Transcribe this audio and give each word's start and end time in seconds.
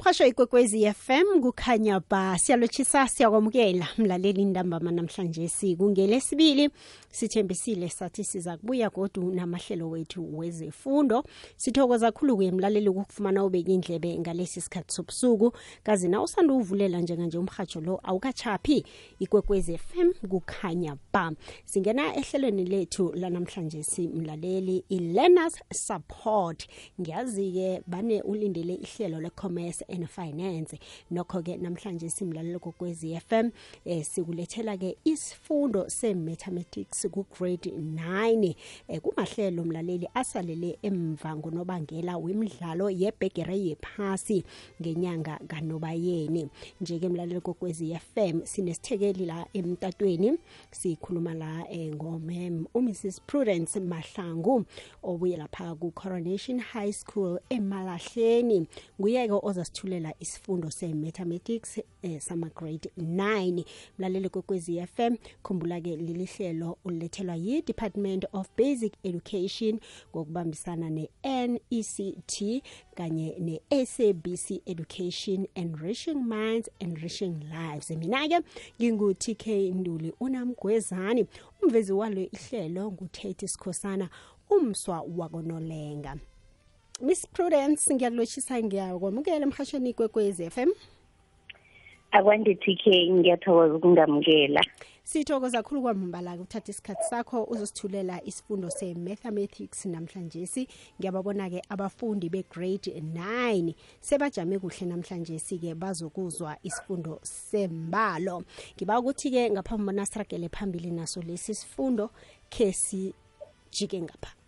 umhasho 0.00 0.26
ikwekwezi 0.26 0.92
FM 0.92 1.40
kukhanya 1.42 2.00
ba 2.10 2.38
siyalotshisa 2.38 3.08
siyakwamukela 3.08 3.88
mlaleli 3.98 4.44
ntambama 4.44 4.90
namhlanje 4.90 5.48
sikungelesibili 5.48 6.70
sithembisile 7.10 7.88
sathi 7.88 8.24
siza 8.24 8.56
kubuya 8.56 8.90
kodwa 8.90 9.34
namahlelo 9.34 9.90
wethu 9.90 10.38
wezefundo. 10.38 11.24
Sithokoza 11.56 12.12
khulu 12.12 12.36
kuye 12.36 12.50
mlaleli 12.52 12.88
ukufumana 12.88 13.44
ubeke 13.44 13.74
indlebe 13.74 14.18
ngalesi 14.18 14.60
sikhathi 14.60 14.94
sobusuku. 14.94 15.52
Kazi 15.82 16.08
na 16.08 16.22
usanda 16.22 16.54
uvulela 16.54 17.00
njenganje 17.00 17.38
umhatsho 17.38 17.80
lo 17.80 18.00
awukachaphi 18.02 18.84
ikwekwezi 19.18 19.78
FM 19.78 20.12
kukhanya 20.28 20.96
ba. 21.12 21.32
Singena 21.64 22.16
ehlelweni 22.16 22.64
lethu 22.64 23.12
lanamhlanje 23.14 23.82
simlaleli 23.82 24.84
i-learners 24.88 25.54
support. 25.72 26.66
Ngiyazi-ke 27.00 27.82
bane 27.86 28.22
ulindele 28.22 28.74
ihlelo 28.74 29.20
le-commerce 29.20 29.84
and 29.90 30.08
finance. 30.08 30.74
Nokho-ke 31.10 31.56
namhlanje 31.56 32.10
simlalelo 32.10 32.58
kokwezi 32.58 33.20
FM 33.20 33.50
eh, 33.84 34.04
sikulethela-ke 34.04 34.96
isifundo 35.04 35.88
se-mathematics 35.88 37.06
ku-grade 37.12 37.70
9 37.70 38.54
eh, 38.88 39.00
kumahlelo 39.00 39.64
mlaleli 39.64 40.08
asalele 40.14 40.78
emva 40.82 41.36
ngonobangela 41.36 42.16
wemidlalo 42.18 42.90
yebhegere 42.90 43.58
yephasi 43.58 44.44
ngenyanga 44.82 45.38
kanobayeni. 45.48 46.48
Njeke 46.80 47.08
mlaleli 47.08 47.40
kokwezi 47.40 47.94
FM 47.98 48.44
sinesithekeli 48.44 49.26
la 49.26 49.46
emtatweni. 49.52 50.38
Sikhuluma 50.70 51.34
la 51.34 51.70
eh, 51.70 51.94
ngomem 51.94 52.66
umrs 52.74 53.20
prudence 53.26 53.80
mahlangu 53.80 54.64
obuye 55.02 55.36
lapha 55.36 55.74
ku-coronation 55.74 56.58
high 56.60 56.92
school 56.92 57.38
emalahleni. 57.50 58.66
Nguye-ke 59.00 59.32
ozasithulela 59.80 60.14
isifundo 60.20 60.70
se-mathematics 60.70 61.78
eh, 62.02 62.20
sama-grade 62.20 62.90
9 62.98 63.64
mlaleli 63.98 64.28
kwekwezi 64.28 64.86
FM 64.86 65.16
khumbula-ke 65.42 65.96
leli 65.96 66.24
hlelo 66.24 66.78
ulethelwa 66.84 67.36
yi-department 67.36 68.24
of 68.32 68.48
basic 68.56 68.92
education 69.04 69.80
ngokubambisana 70.10 70.90
ne-nect 70.90 72.62
kanye 72.94 73.36
ne-sabc 73.38 74.60
education 74.66 75.46
enriching 75.54 76.14
minds 76.14 76.70
enriching 76.78 77.34
lives. 77.50 77.90
Mina-ke 77.90 78.40
ngingu-tk 78.80 79.46
nduli 79.74 80.12
unamgwezani 80.20 81.26
umvezi 81.62 81.92
walo 81.92 82.20
ihlelo 82.20 82.92
ngutate 82.92 83.48
sikhosana 83.48 84.08
umswa 84.50 85.00
wakonolenga. 85.16 86.16
Miss 87.00 87.26
prudence 87.26 87.94
ngiyakulotshisa 87.94 88.62
ngiyakwamukela 88.62 89.46
emhashweni 89.46 89.94
kwekwezi 89.94 90.50
FM 90.50 90.70
akwande 92.10 92.54
TK 92.54 92.84
ngiyathokoza 93.10 93.74
ukungamukela. 93.74 94.60
Sithokoza 95.04 95.62
kakhulu 95.62 95.82
kwamambala 95.82 96.34
ukuthatha 96.34 96.70
isikhathi 96.70 97.04
sakho 97.10 97.44
uzosithulela 97.44 98.24
isifundo 98.24 98.70
se-mathematics 98.70 99.86
namhlanje 99.86 100.46
si. 100.46 100.68
Ngiyababona-ke 101.00 101.62
abafundi 101.68 102.28
be-grade 102.28 102.90
9 103.00 103.74
sebajame 104.00 104.58
kuhle 104.58 104.86
namhlanje 104.86 105.38
si-ke 105.38 105.74
bazokuzwa 105.74 106.56
isifundo 106.62 107.20
sembalo. 107.22 108.42
Ngiba 108.76 108.98
ukuthi-ke 109.00 109.50
ngaphambi 109.50 109.84
bona 109.86 110.06
siragele 110.06 110.48
phambili 110.48 110.90
naso 110.90 111.22
lesi 111.22 111.54
sifundo 111.54 112.10
khe 112.50 112.72
sijike 112.72 114.02
ngapha. 114.02 114.39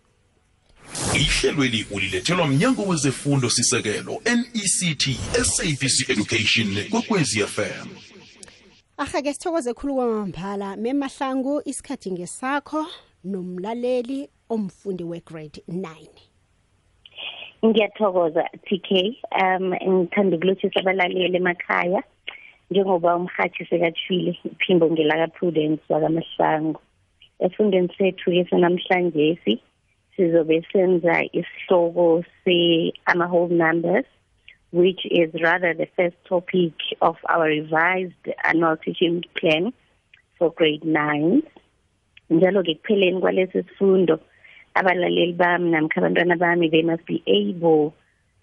Ihlelweli 1.14 1.86
ulilethelwa 1.90 2.46
mnyango 2.46 2.82
wezefundo 2.82 3.50
sisekelo 3.50 4.22
nect 4.24 5.08
sabc 5.42 6.10
education 6.10 6.88
kwekwezi 6.90 7.40
fm 7.40 7.88
ahake 8.96 9.32
sithokoze 9.32 9.74
khulu 9.74 9.94
kwamambala. 9.94 10.76
Memahlangu 10.76 11.62
isikhathi 11.64 12.10
ngesakho 12.12 12.86
nomlaleli 13.24 14.28
omfundi 14.48 15.04
we-grade 15.04 15.62
9 15.68 16.08
ngiyathokoza 17.66 18.44
TK 18.66 18.90
um 19.42 19.74
ngithanda 19.74 20.36
ukulotshisa 20.36 20.80
abalaleli 20.80 21.36
emakhaya 21.36 22.02
njengoba 22.70 23.16
umhathi 23.16 23.64
sekatshwile 23.64 24.38
iphimbo 24.44 24.90
ngelaka 24.90 25.26
Prudence 25.26 25.82
wakamahlangu 25.88 26.80
efundweni 27.38 27.88
sethu 27.98 28.30
lesanamhlanje 28.30 29.38
si 29.44 29.60
sizobe 30.16 30.62
senza 30.72 31.24
isihloko 31.32 32.24
se 32.44 32.92
ama 33.06 33.26
whole 33.26 33.54
numbers 33.54 34.06
which 34.72 35.04
is 35.04 35.34
rather 35.42 35.74
the 35.74 35.88
first 35.96 36.16
topic 36.24 36.72
of 37.00 37.16
our 37.28 37.46
revised 37.46 38.26
annual 38.44 38.76
teaching 38.76 39.24
plan 39.34 39.72
for 40.38 40.50
grade 40.54 40.84
9 40.84 41.42
njalo 42.30 42.62
ke 42.62 42.74
kupheleni 42.74 43.20
kwalesi 43.20 43.62
sifundo 43.62 44.20
abalaleli 44.74 45.32
bami 45.32 45.70
namkha 45.70 46.00
abantwana 46.00 46.36
bami 46.36 46.70
they 46.70 46.82
must 46.82 47.04
be 47.06 47.22
able 47.26 47.92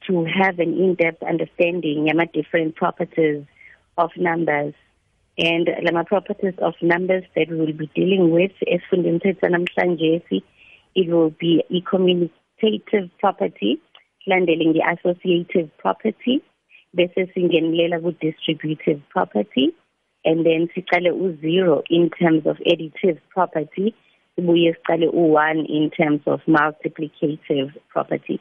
to 0.07 0.25
have 0.25 0.59
an 0.59 0.73
in-depth 0.73 1.23
understanding 1.23 2.07
yama 2.07 2.25
different 2.25 2.75
properties 2.75 3.43
of 3.97 4.11
numbers. 4.15 4.73
And 5.37 5.69
lama 5.83 6.03
properties 6.03 6.55
of 6.59 6.73
numbers 6.81 7.23
that 7.35 7.49
we 7.49 7.57
will 7.57 7.73
be 7.73 7.89
dealing 7.95 8.31
with 8.31 8.51
esifundweni 8.67 9.19
sethu 9.25 9.49
namhlanje 9.55 10.21
it 10.99 11.07
will 11.13 11.33
be 11.45 11.53
a 11.77 11.79
commutative 11.91 13.07
property 13.21 13.71
landele 14.29 14.65
nge-associative 14.71 15.67
property 15.83 16.35
bese 16.95 17.21
singenelela 17.33 17.97
ku-distributive 18.03 18.99
property 19.13 19.65
and 20.25 20.45
then 20.45 20.61
siqale 20.73 21.09
u-zero 21.25 21.75
in 21.89 22.09
terms 22.19 22.43
of 22.51 22.57
additive 22.71 23.17
property 23.35 23.87
sibuye 24.35 24.73
siqale 24.77 25.07
u-one 25.23 25.65
in 25.77 25.89
terms 25.89 26.21
of 26.25 26.39
multiplicative 26.47 27.69
property. 27.93 28.39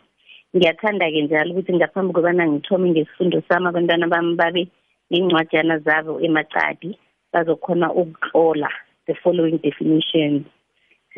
Ngiyathanda-ke 0.57 1.23
njalo 1.23 1.51
ukuthi 1.53 1.73
ngaphambi 1.75 2.13
kobana 2.15 2.49
ngithome 2.49 2.91
ngesifundo 2.91 3.43
sami 3.49 3.67
abantwana 3.69 4.07
bami 4.13 4.35
babe 4.41 4.63
nencwajana 5.11 5.79
zabo 5.79 6.21
emacadi 6.27 6.91
bazokhona 7.33 7.93
ukutlola 7.93 8.71
the 9.07 9.15
following 9.23 9.59
definitions 9.67 10.47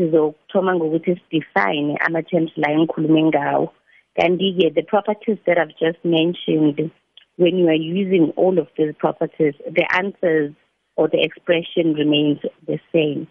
sizokuthoma 0.01 0.75
ngokuthi 0.75 1.21
sidefine 1.21 1.97
ama-terms 1.97 2.53
la 2.57 2.73
engikhulume 2.73 3.23
ngawo. 3.23 3.73
Kanti-ke 4.17 4.75
the 4.75 4.83
properties 4.83 5.39
that 5.47 5.59
i've 5.59 5.77
just 5.79 6.05
mentioned 6.05 6.91
when 7.37 7.57
you 7.59 7.69
are 7.69 7.83
using 8.01 8.33
all 8.37 8.59
of 8.59 8.69
these 8.77 8.95
properties 8.99 9.55
the 9.79 9.87
answers 10.01 10.53
or 10.97 11.09
the 11.09 11.21
expression 11.23 11.95
remains 11.95 12.39
the 12.67 12.79
same. 12.93 13.27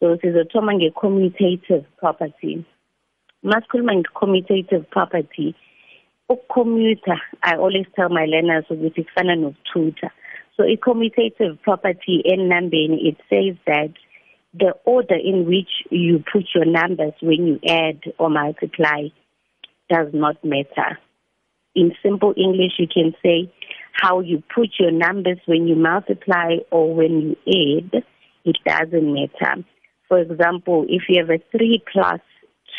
So 0.00 0.16
sizothoma 0.16 0.74
nge-commutative 0.74 1.84
property. 1.98 2.64
Masikhuluma 3.44 3.94
nge-commutative 3.94 4.90
property 4.90 5.54
ukucommuter 6.28 7.20
i 7.42 7.54
always 7.56 7.86
tell 7.94 8.08
my 8.08 8.26
learners 8.26 8.64
ukuthi 8.70 9.04
kufana 9.04 9.34
nokuthutha. 9.36 10.10
So 10.56 10.64
i-commutative 10.64 11.56
property 11.62 12.22
enambeni 12.24 13.08
it 13.08 13.18
says 13.30 13.56
that 13.66 13.90
the 14.54 14.74
order 14.84 15.14
in 15.14 15.46
which 15.46 15.70
you 15.90 16.22
put 16.32 16.44
your 16.54 16.64
numbers 16.64 17.14
when 17.22 17.46
you 17.46 17.60
add 17.66 18.00
or 18.18 18.28
multiply 18.28 19.08
does 19.88 20.08
not 20.12 20.42
matter. 20.44 20.98
In 21.74 21.92
simple 22.02 22.34
English, 22.36 22.72
you 22.78 22.86
can 22.86 23.14
say 23.22 23.52
how 23.92 24.20
you 24.20 24.42
put 24.54 24.70
your 24.78 24.90
numbers 24.90 25.38
when 25.46 25.66
you 25.66 25.74
multiply 25.74 26.56
or 26.70 26.94
when 26.94 27.20
you 27.20 27.36
add, 27.46 28.04
it 28.44 28.56
doesn't 28.66 29.12
matter. 29.12 29.64
For 30.08 30.18
example, 30.18 30.84
if 30.88 31.04
you 31.08 31.20
have 31.20 31.30
a 31.30 31.42
3 31.56 31.82
plus 31.90 32.20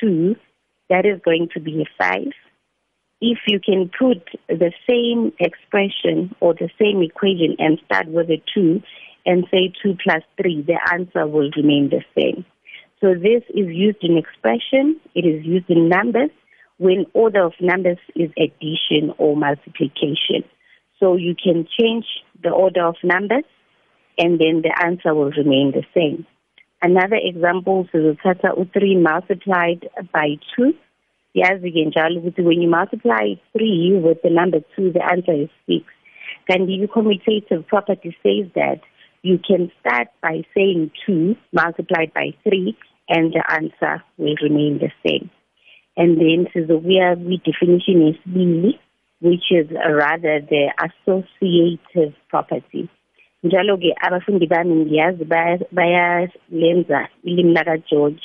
2, 0.01 0.35
that 0.89 1.05
is 1.05 1.19
going 1.25 1.49
to 1.53 1.59
be 1.59 1.81
a 1.81 1.85
5. 1.97 2.27
If 3.21 3.39
you 3.47 3.59
can 3.59 3.89
put 3.97 4.27
the 4.47 4.71
same 4.87 5.31
expression 5.39 6.35
or 6.39 6.53
the 6.53 6.69
same 6.79 7.01
equation 7.01 7.55
and 7.57 7.79
start 7.85 8.07
with 8.07 8.29
a 8.29 8.41
2, 8.53 8.81
and 9.25 9.45
say 9.51 9.73
2 9.81 9.97
plus 10.03 10.23
3, 10.41 10.63
the 10.67 10.79
answer 10.91 11.27
will 11.27 11.49
remain 11.55 11.89
the 11.89 12.03
same. 12.17 12.45
So 13.01 13.13
this 13.13 13.43
is 13.49 13.67
used 13.67 14.01
in 14.01 14.17
expression, 14.17 14.99
it 15.13 15.25
is 15.25 15.45
used 15.45 15.69
in 15.69 15.89
numbers 15.89 16.29
when 16.77 17.05
order 17.13 17.45
of 17.45 17.53
numbers 17.59 17.97
is 18.15 18.31
addition 18.37 19.13
or 19.17 19.35
multiplication. 19.35 20.43
So 20.99 21.15
you 21.15 21.35
can 21.35 21.67
change 21.79 22.05
the 22.41 22.49
order 22.49 22.85
of 22.85 22.95
numbers 23.03 23.43
and 24.17 24.39
then 24.39 24.61
the 24.61 24.73
answer 24.83 25.13
will 25.13 25.31
remain 25.31 25.73
the 25.73 25.83
same. 25.93 26.25
Another 26.81 27.17
example 27.21 27.87
is 27.93 28.15
uthatha 28.15 28.51
3 28.73 28.97
multiplied 28.97 29.89
by 30.13 30.37
2. 30.57 30.73
Yazi 31.35 31.85
njalo 31.85 32.19
ukuthi 32.19 32.43
when 32.43 32.61
you 32.61 32.69
multiply 32.69 33.33
3 33.57 34.01
with 34.03 34.21
the 34.21 34.29
number 34.29 34.59
2 34.77 34.91
the 34.93 35.03
answer 35.03 35.33
is 35.33 35.49
6. 35.67 35.83
Can 36.49 36.67
the 36.67 36.87
commutative 36.87 37.67
property 37.67 38.15
says 38.23 38.51
that 38.55 38.81
you 39.23 39.39
can 39.39 39.71
start 39.79 40.07
by 40.21 40.43
saying 40.53 40.91
2 41.05 41.35
multiplied 41.51 42.13
by 42.13 42.33
3 42.43 42.77
and 43.09 43.33
the 43.33 43.43
answer 43.51 44.03
will 44.17 44.35
remain 44.41 44.79
the 44.79 44.91
same. 45.05 45.29
And 45.97 46.17
then 46.17 46.47
sizobuya 46.53 47.15
kwi-definition 47.15 48.01
yesibili 48.07 48.79
which 49.21 49.51
is 49.51 49.67
rather 49.71 50.41
the 50.41 50.67
associative 50.87 52.13
property. 52.29 52.89
Njalo 53.43 53.77
ke 53.77 53.95
abafundi 54.01 54.47
bami 54.47 54.75
ngiyazi 54.75 55.25
bayalenza 55.71 57.07
ilimi 57.23 57.53
lakageorge 57.53 58.23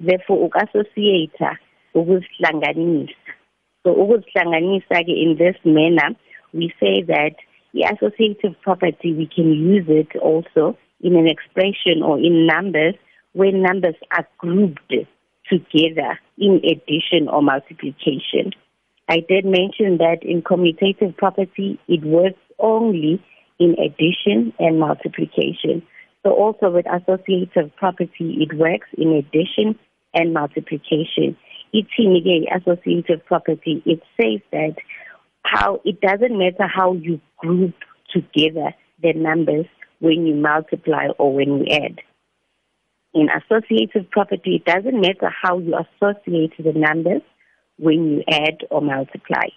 therefore 0.00 0.44
uku-associator 0.44 1.58
ukuzihlanganisa 1.94 3.32
so 3.82 3.92
ukuzihlanganisa 3.92 5.04
ke 5.04 5.14
in 5.14 5.36
this 5.36 5.56
manner 5.64 6.14
we 6.54 6.72
say 6.80 7.02
that 7.02 7.34
the 7.74 7.82
associative 7.82 8.60
property 8.62 9.12
we 9.12 9.28
can 9.32 9.52
use 9.52 9.84
it 9.88 10.08
also 10.20 10.76
in 11.00 11.16
an 11.16 11.28
expression 11.28 12.02
or 12.02 12.18
in 12.18 12.46
numbers 12.46 12.94
when 13.32 13.62
numbers 13.62 13.94
are 14.10 14.26
grouped 14.38 14.92
together 15.48 16.18
in 16.36 16.60
addition 16.64 17.28
or 17.28 17.42
multiplication. 17.42 18.52
I 19.08 19.18
did 19.26 19.44
mention 19.44 19.98
that 19.98 20.18
in 20.22 20.42
commutative 20.42 21.16
property, 21.16 21.78
it 21.88 22.04
works 22.04 22.40
only 22.58 23.22
in 23.58 23.74
addition 23.78 24.52
and 24.58 24.78
multiplication. 24.78 25.82
So 26.22 26.32
also 26.32 26.70
with 26.70 26.86
associative 26.86 27.74
property, 27.76 28.38
it 28.40 28.56
works 28.56 28.88
in 28.96 29.12
addition 29.12 29.78
and 30.14 30.34
multiplication. 30.34 31.36
It's 31.72 31.88
in 31.98 32.12
the 32.12 32.48
associative 32.54 33.24
property, 33.26 33.82
it 33.86 34.00
says 34.16 34.40
that 34.52 34.74
how 35.50 35.80
it 35.84 36.00
doesn't 36.00 36.36
matter 36.36 36.66
how 36.66 36.92
you 36.92 37.20
group 37.38 37.74
together 38.12 38.74
the 39.02 39.12
numbers 39.14 39.66
when 40.00 40.26
you 40.26 40.34
multiply 40.34 41.06
or 41.18 41.34
when 41.34 41.58
you 41.58 41.66
add. 41.70 42.00
In 43.14 43.28
associative 43.30 44.10
property, 44.10 44.56
it 44.56 44.64
doesn't 44.64 45.00
matter 45.00 45.30
how 45.42 45.58
you 45.58 45.74
associate 45.74 46.52
the 46.58 46.72
numbers 46.72 47.22
when 47.78 48.10
you 48.10 48.24
add 48.30 48.58
or 48.70 48.80
multiply. 48.80 49.48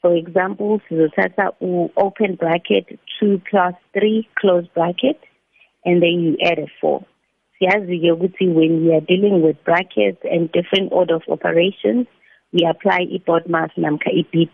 For 0.00 0.14
example, 0.14 0.80
sizothatha 0.88 1.54
open 1.96 2.36
bracket 2.36 2.98
2 3.18 3.42
plus 3.50 3.74
3 3.92 4.28
close 4.38 4.66
bracket 4.74 5.20
and 5.84 6.02
then 6.02 6.20
you 6.20 6.36
add 6.42 6.58
a 6.58 6.66
4. 6.80 7.04
Siyazi-ke 7.60 8.10
ukuthi 8.16 8.54
when 8.54 8.84
we 8.84 8.94
are 8.94 9.02
dealing 9.02 9.42
with 9.42 9.62
brackets 9.64 10.22
and 10.24 10.50
different 10.52 10.92
order 10.92 11.16
of 11.16 11.22
operations, 11.28 12.06
we 12.52 12.66
apply 12.66 13.00
i-Bodmas 13.12 13.70
namkha 13.76 14.08
i-beat. 14.08 14.50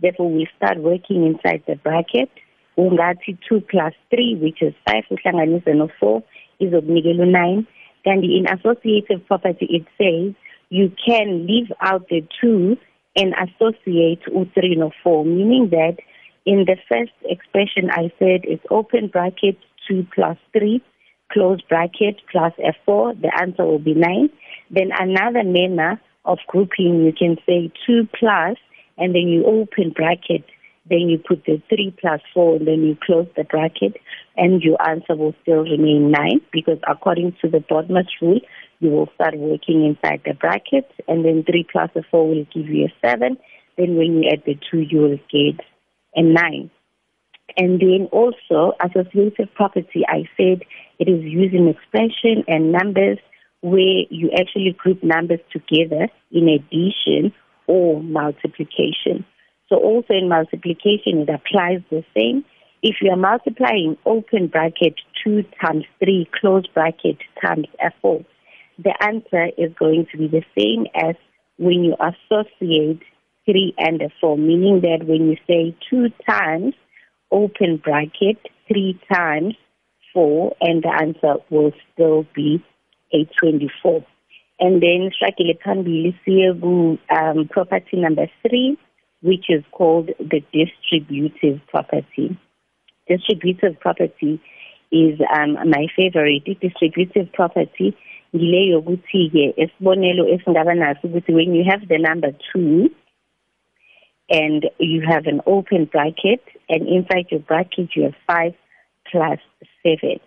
Therefore, 0.00 0.30
we 0.30 0.48
start 0.56 0.78
working 0.78 1.24
inside 1.24 1.62
the 1.66 1.76
bracket. 1.76 2.30
Ungathi 2.76 3.38
2 3.48 3.60
plus 3.70 3.94
3, 4.10 4.38
which 4.42 4.60
is 4.60 4.74
5, 4.86 5.04
uhlanganise 5.10 5.74
no 5.74 5.88
4, 6.00 6.22
izokunikela 6.60 7.26
u-9. 7.26 7.66
Kanti 8.04 8.36
in 8.36 8.46
associative 8.46 9.26
property, 9.26 9.66
it 9.70 9.86
says 9.96 10.34
you 10.70 10.92
can 11.06 11.46
leave 11.46 11.70
out 11.80 12.08
the 12.08 12.26
2 12.40 12.76
and 13.16 13.34
associate 13.34 14.20
u3 14.26 14.76
no 14.76 14.90
4, 15.02 15.24
meaning 15.24 15.70
that 15.70 15.96
in 16.44 16.64
the 16.66 16.76
first 16.88 17.12
expression 17.24 17.90
I 17.90 18.12
said 18.18 18.40
it's 18.44 18.64
open 18.70 19.08
bracket 19.08 19.56
2 19.88 20.06
plus 20.14 20.36
3, 20.52 20.82
close 21.32 21.60
bracket 21.68 22.20
plus 22.30 22.52
a 22.58 22.74
4, 22.84 23.14
the 23.14 23.30
answer 23.40 23.64
will 23.64 23.78
be 23.78 23.94
9. 23.94 24.28
Then 24.70 24.90
another 24.98 25.44
manner 25.44 26.00
of 26.24 26.38
grouping, 26.48 27.04
you 27.04 27.12
can 27.12 27.36
say 27.46 27.70
2 27.86 28.08
plus, 28.18 28.56
and 28.98 29.14
then 29.14 29.28
you 29.28 29.44
open 29.44 29.90
bracket, 29.90 30.44
then 30.88 31.08
you 31.08 31.18
put 31.18 31.44
the 31.46 31.62
3 31.68 31.94
plus 31.98 32.20
4, 32.32 32.56
and 32.56 32.66
then 32.66 32.82
you 32.84 32.96
close 33.04 33.26
the 33.36 33.44
bracket, 33.44 33.96
and 34.36 34.62
your 34.62 34.76
answer 34.86 35.16
will 35.16 35.34
still 35.42 35.62
remain 35.62 36.10
9, 36.10 36.40
because 36.52 36.78
according 36.88 37.34
to 37.40 37.48
the 37.48 37.60
Bodmas 37.60 38.06
rule, 38.20 38.40
you 38.80 38.90
will 38.90 39.08
start 39.14 39.36
working 39.36 39.84
inside 39.84 40.20
the 40.24 40.34
bracket, 40.34 40.90
and 41.08 41.24
then 41.24 41.44
3 41.44 41.66
plus 41.70 41.90
a 41.96 42.02
4 42.10 42.28
will 42.28 42.46
give 42.54 42.68
you 42.68 42.86
a 42.86 43.08
7. 43.08 43.36
Then 43.78 43.96
when 43.96 44.22
you 44.22 44.30
add 44.30 44.42
the 44.44 44.58
2, 44.70 44.80
you 44.80 45.00
will 45.00 45.18
get 45.30 45.64
a 46.14 46.22
9. 46.22 46.70
And 47.56 47.80
then 47.80 48.08
also, 48.10 48.72
associative 48.82 49.52
property, 49.54 50.04
I 50.08 50.24
said 50.36 50.62
it 50.98 51.08
is 51.08 51.22
used 51.22 51.54
in 51.54 51.68
expression 51.68 52.44
and 52.48 52.72
numbers 52.72 53.18
where 53.60 54.04
you 54.10 54.30
actually 54.38 54.74
group 54.76 55.02
numbers 55.02 55.40
together 55.50 56.08
in 56.30 56.48
addition 56.48 57.32
or 57.66 58.02
multiplication. 58.02 59.24
So 59.68 59.76
also 59.76 60.14
in 60.14 60.28
multiplication, 60.28 61.20
it 61.20 61.28
applies 61.28 61.80
the 61.90 62.04
same. 62.16 62.44
If 62.82 62.96
you 63.00 63.10
are 63.10 63.16
multiplying 63.16 63.96
open 64.04 64.48
bracket 64.48 64.94
2 65.24 65.42
times 65.62 65.84
3 66.02 66.28
close 66.38 66.66
bracket 66.66 67.16
times 67.42 67.66
a 67.80 67.90
4, 68.02 68.24
the 68.78 68.94
answer 69.02 69.46
is 69.56 69.72
going 69.78 70.06
to 70.12 70.18
be 70.18 70.28
the 70.28 70.44
same 70.58 70.86
as 70.94 71.14
when 71.56 71.84
you 71.84 71.94
associate 71.94 73.00
3 73.46 73.74
and 73.78 74.02
a 74.02 74.10
4, 74.20 74.36
meaning 74.36 74.80
that 74.82 75.06
when 75.06 75.30
you 75.30 75.36
say 75.46 75.74
2 75.90 76.10
times 76.28 76.74
open 77.30 77.78
bracket 77.78 78.38
3 78.68 79.00
times 79.12 79.54
4, 80.12 80.56
and 80.60 80.82
the 80.82 80.92
answer 80.92 81.36
will 81.50 81.72
still 81.92 82.26
be 82.34 82.62
a 83.12 83.24
24. 83.40 84.04
And 84.64 84.82
then 84.82 85.10
Shakile 85.20 85.58
Pambili 85.60 86.16
um, 87.10 87.48
property 87.48 87.98
number 87.98 88.28
3, 88.48 88.78
which 89.20 89.50
is 89.50 89.62
called 89.70 90.08
the 90.18 90.42
distributive 90.54 91.60
property. 91.68 92.38
Distributive 93.06 93.78
property 93.78 94.40
is 94.90 95.20
um, 95.36 95.58
my 95.68 95.88
favorite. 95.94 96.46
Distributive 96.62 97.30
property 97.34 97.94
when 98.32 98.42
you 101.54 101.64
have 101.68 101.86
the 101.86 101.98
number 101.98 102.32
2 102.54 102.88
and 104.30 104.64
you 104.78 105.02
have 105.06 105.26
an 105.26 105.42
open 105.46 105.84
bracket 105.84 106.42
and 106.70 106.88
inside 106.88 107.26
your 107.30 107.40
bracket 107.40 107.94
you 107.94 108.04
have 108.04 108.14
5 108.26 108.54
plus 109.12 109.40
7. 109.82 110.20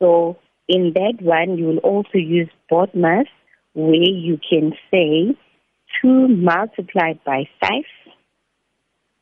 So 0.00 0.36
in 0.66 0.94
that 0.94 1.22
one 1.22 1.56
you 1.56 1.66
will 1.66 1.78
also 1.78 2.18
use 2.18 2.50
Bodmas 2.68 3.28
where 3.78 3.94
you 3.94 4.38
can 4.48 4.72
say 4.90 5.36
2 6.02 6.28
multiplied 6.28 7.20
by 7.24 7.48
5 7.60 7.70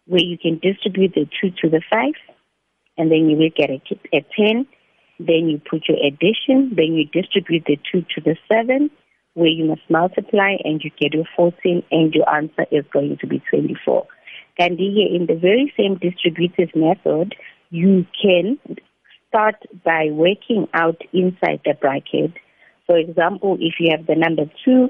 where 0.07 0.23
you 0.23 0.39
can 0.39 0.59
distribute 0.59 1.13
the 1.15 1.29
2 1.41 1.51
to 1.63 1.69
the 1.69 1.83
5 1.91 2.13
and 2.99 3.11
then 3.11 3.29
you 3.29 3.37
will 3.37 3.51
get 3.55 3.71
a, 3.71 3.81
a 4.13 4.25
10 4.37 4.67
then 5.19 5.49
you 5.49 5.61
put 5.71 5.89
your 5.89 5.99
addition, 6.05 6.75
then 6.77 6.95
you 6.95 7.07
distribute 7.07 7.65
the 7.67 7.79
2 7.91 8.03
to 8.15 8.21
the 8.21 8.37
7, 8.49 8.91
where 9.35 9.49
you 9.49 9.65
must 9.65 9.83
multiply 9.89 10.57
and 10.65 10.83
you 10.83 10.91
get 10.99 11.15
your 11.15 11.25
14, 11.37 11.83
and 11.91 12.15
your 12.15 12.29
answer 12.29 12.67
is 12.71 12.85
going 12.93 13.17
to 13.21 13.27
be 13.27 13.43
24. 13.51 14.07
Kandiye, 14.59 15.15
in 15.15 15.27
the 15.27 15.39
very 15.41 15.73
same 15.77 15.97
distributive 15.97 16.75
method, 16.75 17.35
you 17.71 18.07
can 18.21 18.59
start 19.29 19.57
by 19.85 20.09
working 20.11 20.69
out 20.75 21.01
inside 21.13 21.61
the 21.65 21.75
bracket. 21.81 22.33
For 22.87 22.97
example, 22.97 23.57
if 23.61 23.75
you 23.81 23.91
have 23.97 24.07
the 24.07 24.15
number 24.15 24.45
2 24.65 24.89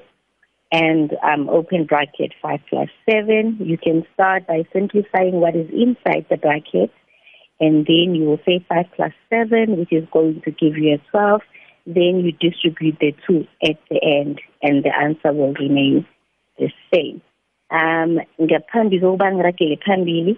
and 0.73 1.13
um, 1.23 1.49
open 1.49 1.87
bracket 1.87 2.33
5 2.43 2.61
plus 2.69 2.89
7, 3.11 3.59
you 3.61 3.79
can 3.79 4.05
start 4.15 4.47
by 4.47 4.65
simplifying 4.73 5.41
what 5.41 5.57
is 5.57 5.69
inside 5.71 6.27
the 6.29 6.37
bracket 6.37 6.91
and 7.61 7.87
then 7.87 8.15
you 8.15 8.25
will 8.25 8.41
say 8.45 8.65
5 8.69 8.85
plus 8.95 9.13
7, 9.31 9.79
which 9.79 9.93
is 9.93 10.07
going 10.13 10.43
to 10.45 10.51
give 10.51 10.77
you 10.77 10.95
a 10.95 11.11
12. 11.11 11.41
Then 11.87 12.21
you 12.21 12.33
distribute 12.33 12.99
the 13.01 13.15
2 13.27 13.47
at 13.63 13.79
the 13.89 14.01
end, 14.03 14.41
and 14.63 14.85
the 14.85 14.91
answer 14.95 15.33
will 15.33 15.55
remain 15.55 16.07
the 16.59 16.71
same. 16.93 17.23
Um, 17.71 18.21
ngaphambi 18.41 19.01
kokuba 19.01 19.33
ngirakele 19.33 19.77
phambili 19.77 20.37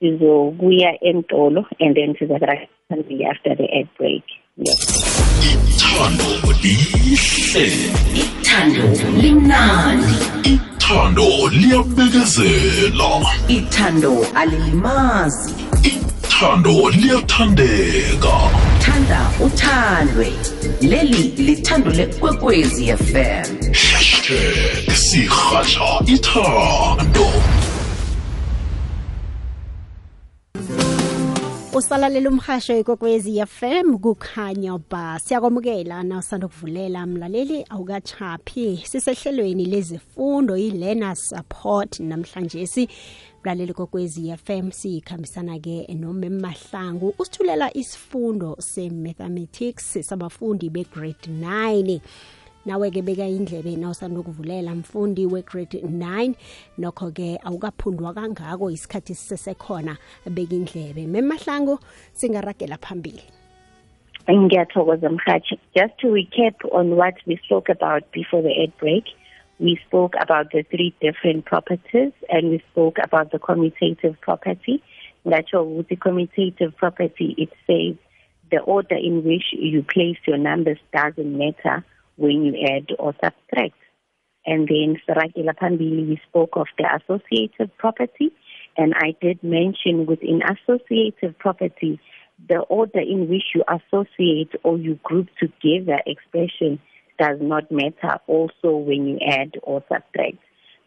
sizobuya 0.00 1.00
entolo 1.02 1.66
and 1.80 1.96
then 1.96 2.14
sizakuragela 2.14 2.68
phambili 2.88 3.24
after 3.26 3.56
the 3.56 3.64
ad 3.64 3.88
break 3.98 4.22
yes. 4.56 5.07
Ithando 5.42 6.52
lihle 6.62 7.66
ithando 8.14 8.84
limnandi 9.22 10.16
ithando 10.44 11.48
liyabekezela 11.50 13.10
ithando 13.48 14.26
alilimazi. 14.34 15.54
Ithando 15.82 16.90
liyathandeka. 16.90 18.34
Thanda 18.80 19.30
uthandwe. 19.40 20.32
Leli 20.80 21.22
lithando 21.36 21.90
lekwekwezi 21.90 22.86
fm 22.96 23.46
hashtag 23.72 24.90
sirhatha 24.94 25.90
ithando 26.06 27.26
usalalela 31.78 32.30
umhasho 32.30 32.78
ikokwezi 32.78 33.46
fm 33.46 33.98
kukhanya 33.98 34.78
ba. 34.90 35.18
Siyakwamukela 35.18 36.02
na 36.02 36.18
ukuvulela 36.18 36.48
kuvulela 36.48 37.06
mlaleli 37.06 37.64
awukachaphi 37.70 38.82
sisehlelweni 38.84 39.64
lezifundo 39.64 40.56
i-learner 40.56 41.16
support 41.16 42.00
namhlanje 42.00 42.66
si. 42.66 42.88
Mlaleli 43.44 43.72
kokwezi 43.74 44.36
fm 44.36 44.70
sikhambisana-ke 44.70 45.86
nomem 45.94 46.40
mahlangu 46.40 47.14
usithulela 47.18 47.76
isifundo 47.76 48.56
se-mathematics 48.58 49.98
sabafundi 50.02 50.70
be-grade 50.70 51.30
9 51.30 52.00
nawe-ke 52.68 53.02
beka 53.02 53.26
indlebe 53.26 53.76
nawusanda 53.76 54.20
ukuvulela 54.20 54.74
mfundi 54.74 55.26
we-grade 55.26 55.78
9 55.78 56.34
nokho-ke 56.78 57.40
awukaphundwa 57.44 58.14
kangako 58.14 58.70
isikhathi 58.70 59.14
sisesekhona 59.14 59.96
beka 60.26 60.54
indlebe. 60.54 61.08
Singaragela 62.12 62.76
phambili. 62.76 63.22
Ngiyathokoza 64.30 65.08
mhathi 65.08 65.58
just 65.74 65.96
to 65.98 66.08
recap 66.08 66.54
on 66.72 66.96
what 66.96 67.14
we 67.26 67.36
spoke 67.44 67.70
about 67.70 68.04
before 68.12 68.42
the 68.42 68.62
ad 68.62 68.72
break 68.78 69.04
we 69.58 69.80
spoke 69.86 70.14
about 70.20 70.52
the 70.52 70.62
three 70.64 70.94
different 71.00 71.46
properties 71.46 72.12
and 72.28 72.50
we 72.50 72.62
spoke 72.70 72.98
about 73.02 73.32
the 73.32 73.38
commutative 73.38 74.20
property. 74.20 74.82
Ngatsho 75.26 75.62
ukuthi 75.62 75.96
commutative 75.96 76.76
property 76.76 77.34
it 77.38 77.50
says 77.66 77.96
the 78.50 78.58
order 78.60 78.96
in 78.96 79.24
which 79.24 79.52
you 79.52 79.82
place 79.82 80.18
your 80.26 80.38
numbers 80.38 80.78
doesn't 80.92 81.38
matter 81.38 81.82
when 82.18 82.44
you 82.44 82.54
add 82.66 82.88
or 82.98 83.14
subtract 83.22 83.74
and 84.48 84.66
then 84.66 84.96
Sarakila 85.06 85.54
Pambili, 85.54 86.08
we 86.08 86.20
spoke 86.26 86.50
of 86.54 86.68
the 86.78 86.88
associative 86.96 87.76
property 87.76 88.32
and 88.78 88.94
I 88.96 89.14
did 89.20 89.42
mention 89.42 90.06
within 90.06 90.40
associative 90.42 91.38
property 91.38 92.00
the 92.48 92.60
order 92.60 93.00
in 93.00 93.28
which 93.28 93.42
you 93.54 93.62
associate 93.68 94.52
or 94.62 94.78
you 94.78 94.94
group 95.02 95.28
together 95.38 96.00
expression 96.06 96.80
does 97.18 97.36
not 97.42 97.70
matter 97.70 98.20
also 98.26 98.76
when 98.76 99.06
you 99.06 99.18
add 99.26 99.56
or 99.62 99.84
subtract. 99.92 100.38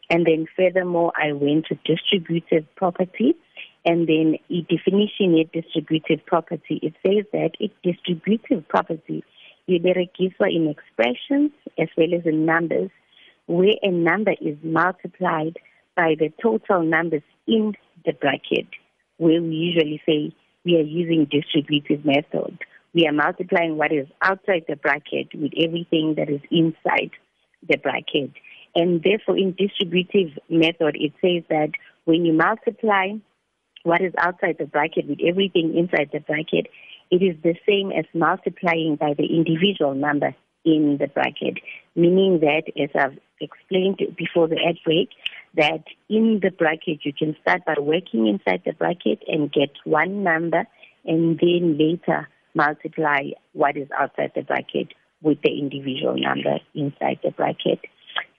And 0.10 0.26
then 0.26 0.48
furthermore, 0.58 1.12
I 1.16 1.34
went 1.34 1.68
to 1.68 1.76
distributive 1.86 2.66
property 2.76 3.36
and 3.86 4.08
then 4.08 4.38
a 4.50 4.62
definition 4.62 5.40
of 5.40 5.52
distributive 5.52 6.26
property. 6.26 6.80
It 6.82 6.96
says 7.06 7.26
that 7.32 7.52
a 7.62 7.72
distributive 7.84 8.68
property 8.68 9.24
in 9.76 10.68
expressions 10.68 11.52
as 11.80 11.88
well 11.98 12.14
as 12.14 12.26
in 12.26 12.46
numbers 12.46 12.90
where 13.48 13.74
a 13.82 13.92
number 13.92 14.34
is 14.42 14.58
multiplied 14.64 15.58
by 15.96 16.16
the 16.18 16.32
total 16.42 16.84
numbers 16.84 17.24
in 17.48 17.74
the 18.06 18.14
bracket 18.14 18.68
where 19.18 19.42
we 19.42 19.50
usually 19.50 20.02
say 20.06 20.36
we 20.66 20.78
are 20.78 20.82
using 20.82 21.28
distributive 21.30 22.06
method. 22.06 22.58
We 22.94 23.08
are 23.08 23.14
multiplying 23.14 23.78
what 23.78 23.92
is 23.92 24.08
outside 24.22 24.66
the 24.68 24.76
bracket 24.76 25.28
with 25.34 25.52
everything 25.58 26.16
that 26.18 26.30
is 26.30 26.42
inside 26.50 27.12
the 27.68 27.78
bracket. 27.78 28.32
And 28.76 29.04
therefore, 29.04 29.38
in 29.38 29.56
distributive 29.58 30.38
method, 30.50 30.96
it 30.96 31.14
says 31.22 31.44
that 31.50 31.72
when 32.06 32.26
you 32.26 32.34
multiply 32.34 33.14
what 33.84 34.02
is 34.02 34.14
outside 34.18 34.58
the 34.60 34.66
bracket 34.66 35.08
with 35.08 35.20
everything 35.26 35.76
inside 35.78 36.10
the 36.12 36.20
bracket, 36.20 36.68
it 37.12 37.22
is 37.22 37.36
the 37.44 37.56
same 37.68 37.92
as 37.92 38.06
multiplying 38.14 38.96
by 38.96 39.14
the 39.14 39.26
individual 39.26 39.94
number 39.94 40.34
in 40.64 40.98
the 41.00 41.08
bracket, 41.08 41.60
meaning 41.96 42.40
that, 42.40 42.64
as 42.82 42.90
I've 42.96 43.20
explained 43.42 44.00
before 44.16 44.48
the 44.48 44.58
ad 44.66 44.78
break, 44.86 45.10
that 45.56 45.84
in 46.10 46.40
the 46.42 46.52
bracket 46.52 47.00
you 47.04 47.14
can 47.14 47.36
start 47.42 47.66
by 47.66 47.76
working 47.80 48.28
inside 48.28 48.62
the 48.66 48.74
bracket 48.74 49.20
and 49.28 49.52
get 49.52 49.72
one 49.84 50.24
number 50.24 50.66
and 51.04 51.40
then 51.40 51.78
later 51.78 52.30
multiply 52.54 53.32
what 53.54 53.76
is 53.76 53.88
outside 53.98 54.32
the 54.36 54.44
bracket 54.44 54.94
with 55.22 55.42
the 55.42 55.50
individual 55.50 56.16
number 56.18 56.60
inside 56.74 57.20
the 57.24 57.32
bracket. 57.32 57.80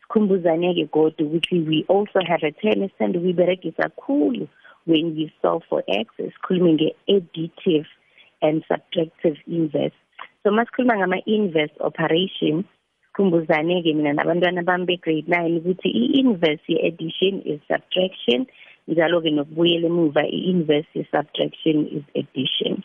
sikhumbuzane-ke 0.08 1.66
we 1.66 1.84
also 1.88 2.20
have 2.26 2.42
a 2.42 2.52
term 2.52 2.82
esithanda 2.82 3.18
ukuyiberegisa 3.18 3.82
kakhulu 3.82 4.48
when 4.86 5.16
you 5.16 5.30
solve 5.42 5.62
for 5.68 5.82
x 5.88 6.06
esikhulume 6.18 6.72
nge-additive 6.72 7.86
and 8.42 8.64
subtractive 8.68 9.38
inverse 9.46 9.96
so 10.42 10.50
masikhuluma 10.50 10.98
ngama-inverse 10.98 11.74
operation 11.80 12.64
sikhumbuzane-ke 13.06 13.94
mina 13.94 14.12
nabantwana 14.12 14.62
bami 14.68 14.86
be-grade 14.86 15.28
nine 15.28 15.60
ukuthi 15.60 15.88
i-inverse 15.88 16.64
ye-addition 16.66 17.34
is 17.52 17.60
subtraction 17.70 18.46
njalo-ke 18.88 19.30
nokubuyela 19.30 19.86
emuva 19.92 20.22
i-inverse 20.26 20.90
ye-subtraction 20.94 21.76
is 21.96 22.04
addition 22.20 22.82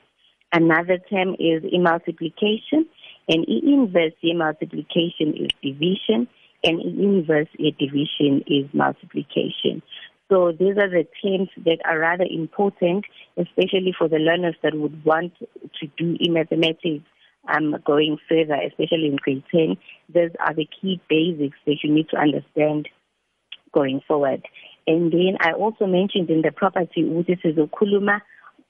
another 0.53 0.97
term 1.09 1.35
is 1.39 1.63
i-multiplication 1.75 2.85
and 3.27 3.41
i-inverse 3.55 4.17
ye-multiplication 4.21 5.33
is 5.43 5.51
division 5.61 6.27
and 6.63 6.81
inverse 6.81 7.47
division 7.79 8.43
is 8.47 8.65
multiplication. 8.73 9.81
So 10.29 10.51
these 10.51 10.77
are 10.77 10.89
the 10.89 11.07
terms 11.23 11.49
that 11.65 11.79
are 11.85 11.99
rather 11.99 12.25
important, 12.29 13.05
especially 13.37 13.95
for 13.97 14.09
the 14.09 14.17
learners 14.17 14.55
that 14.61 14.75
would 14.75 15.05
want 15.05 15.33
to 15.39 15.87
do 15.97 16.17
in 16.19 16.33
mathematics 16.33 17.05
um, 17.47 17.75
going 17.85 18.17
further, 18.27 18.55
especially 18.67 19.07
in 19.07 19.15
grade 19.15 19.43
10. 19.51 19.77
Those 20.13 20.31
are 20.39 20.53
the 20.53 20.67
key 20.81 20.99
basics 21.09 21.57
that 21.65 21.77
you 21.81 21.93
need 21.93 22.09
to 22.09 22.17
understand 22.17 22.89
going 23.73 24.01
forward. 24.07 24.45
And 24.85 25.11
then 25.11 25.37
I 25.39 25.51
also 25.53 25.85
mentioned 25.85 26.29
in 26.29 26.41
the 26.41 26.51
property, 26.51 27.03
this 27.27 27.39
is 27.43 27.55
Kuluma, 27.55 28.21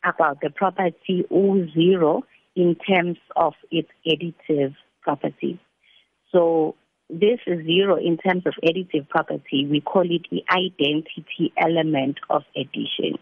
about 0.04 0.42
the 0.42 0.50
property 0.50 1.26
O0 1.32 2.22
in 2.56 2.76
terms 2.76 3.18
of 3.36 3.54
its 3.72 3.90
additive 4.08 4.76
property. 5.02 5.60
So 6.32 6.76
this 7.10 7.40
is 7.48 7.66
zero 7.66 7.96
in 7.96 8.18
terms 8.18 8.44
of 8.46 8.54
additive 8.64 9.08
property, 9.08 9.66
we 9.70 9.82
call 9.82 10.04
it 10.04 10.28
the 10.30 10.44
identity 10.52 11.54
element 11.58 12.20
of 12.30 12.44
addition. 12.56 13.18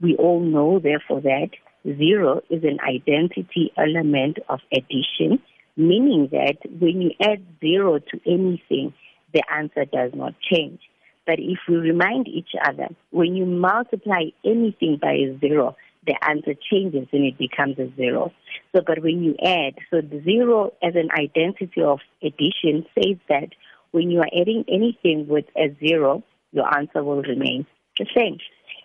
We 0.00 0.14
all 0.16 0.40
know, 0.40 0.78
therefore, 0.78 1.20
that 1.22 1.50
zero 1.84 2.42
is 2.48 2.62
an 2.62 2.78
identity 2.80 3.72
element 3.76 4.38
of 4.48 4.60
addition, 4.72 5.42
meaning 5.76 6.28
that 6.30 6.58
when 6.64 7.02
you 7.02 7.10
add 7.20 7.44
zero 7.60 7.98
to 7.98 8.20
anything, 8.24 8.94
the 9.34 9.42
answer 9.52 9.84
does 9.84 10.12
not 10.14 10.34
change. 10.40 10.80
But 11.26 11.40
if 11.40 11.58
we 11.68 11.76
remind 11.76 12.28
each 12.28 12.52
other, 12.64 12.88
when 13.10 13.34
you 13.34 13.44
multiply 13.44 14.30
anything 14.44 14.98
by 15.00 15.16
zero, 15.40 15.76
the 16.08 16.16
answer 16.26 16.54
changes 16.70 17.06
and 17.12 17.24
it 17.24 17.36
becomes 17.36 17.78
a 17.78 17.94
zero. 17.94 18.32
So, 18.74 18.82
but 18.84 19.02
when 19.02 19.22
you 19.22 19.36
add, 19.44 19.74
so 19.90 20.00
the 20.00 20.22
zero 20.24 20.72
as 20.82 20.94
an 20.94 21.10
identity 21.10 21.82
of 21.82 22.00
addition 22.22 22.86
says 22.94 23.18
that 23.28 23.50
when 23.90 24.10
you 24.10 24.20
are 24.20 24.40
adding 24.40 24.64
anything 24.68 25.28
with 25.28 25.44
a 25.56 25.76
zero, 25.78 26.24
your 26.52 26.74
answer 26.74 27.04
will 27.04 27.22
remain 27.22 27.66
the 27.98 28.06
same. 28.16 28.38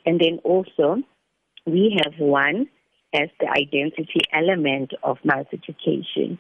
And 0.06 0.20
then 0.20 0.40
also, 0.44 0.98
we 1.66 1.98
have 2.04 2.20
one 2.20 2.68
as 3.14 3.30
the 3.40 3.48
identity 3.48 4.22
element 4.34 4.92
of 5.02 5.18
multiplication. 5.24 6.40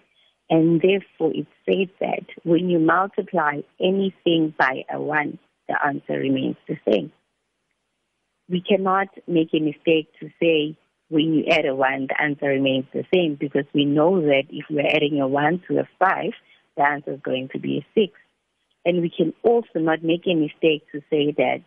And 0.49 0.81
therefore, 0.81 1.31
it 1.33 1.47
says 1.65 1.87
that 2.01 2.25
when 2.43 2.69
you 2.69 2.79
multiply 2.79 3.61
anything 3.79 4.53
by 4.59 4.83
a 4.93 4.99
one, 4.99 5.39
the 5.69 5.77
answer 5.85 6.19
remains 6.19 6.57
the 6.67 6.77
same 6.85 7.13
we 8.50 8.62
cannot 8.62 9.07
make 9.27 9.50
a 9.53 9.59
mistake 9.59 10.09
to 10.19 10.29
say 10.39 10.77
when 11.09 11.33
you 11.33 11.45
add 11.50 11.65
a 11.65 11.75
1, 11.75 12.07
the 12.07 12.21
answer 12.21 12.47
remains 12.47 12.85
the 12.93 13.05
same 13.13 13.35
because 13.39 13.65
we 13.73 13.85
know 13.85 14.21
that 14.21 14.43
if 14.50 14.65
we're 14.69 14.88
adding 14.88 15.21
a 15.21 15.27
1 15.27 15.63
to 15.67 15.79
a 15.79 15.88
5, 16.00 16.31
the 16.75 16.83
answer 16.83 17.13
is 17.13 17.19
going 17.23 17.50
to 17.53 17.59
be 17.59 17.77
a 17.77 18.00
6. 18.00 18.13
And 18.85 19.01
we 19.01 19.09
can 19.15 19.33
also 19.43 19.79
not 19.79 20.03
make 20.03 20.23
a 20.25 20.33
mistake 20.33 20.85
to 20.91 21.01
say 21.09 21.31
that 21.38 21.62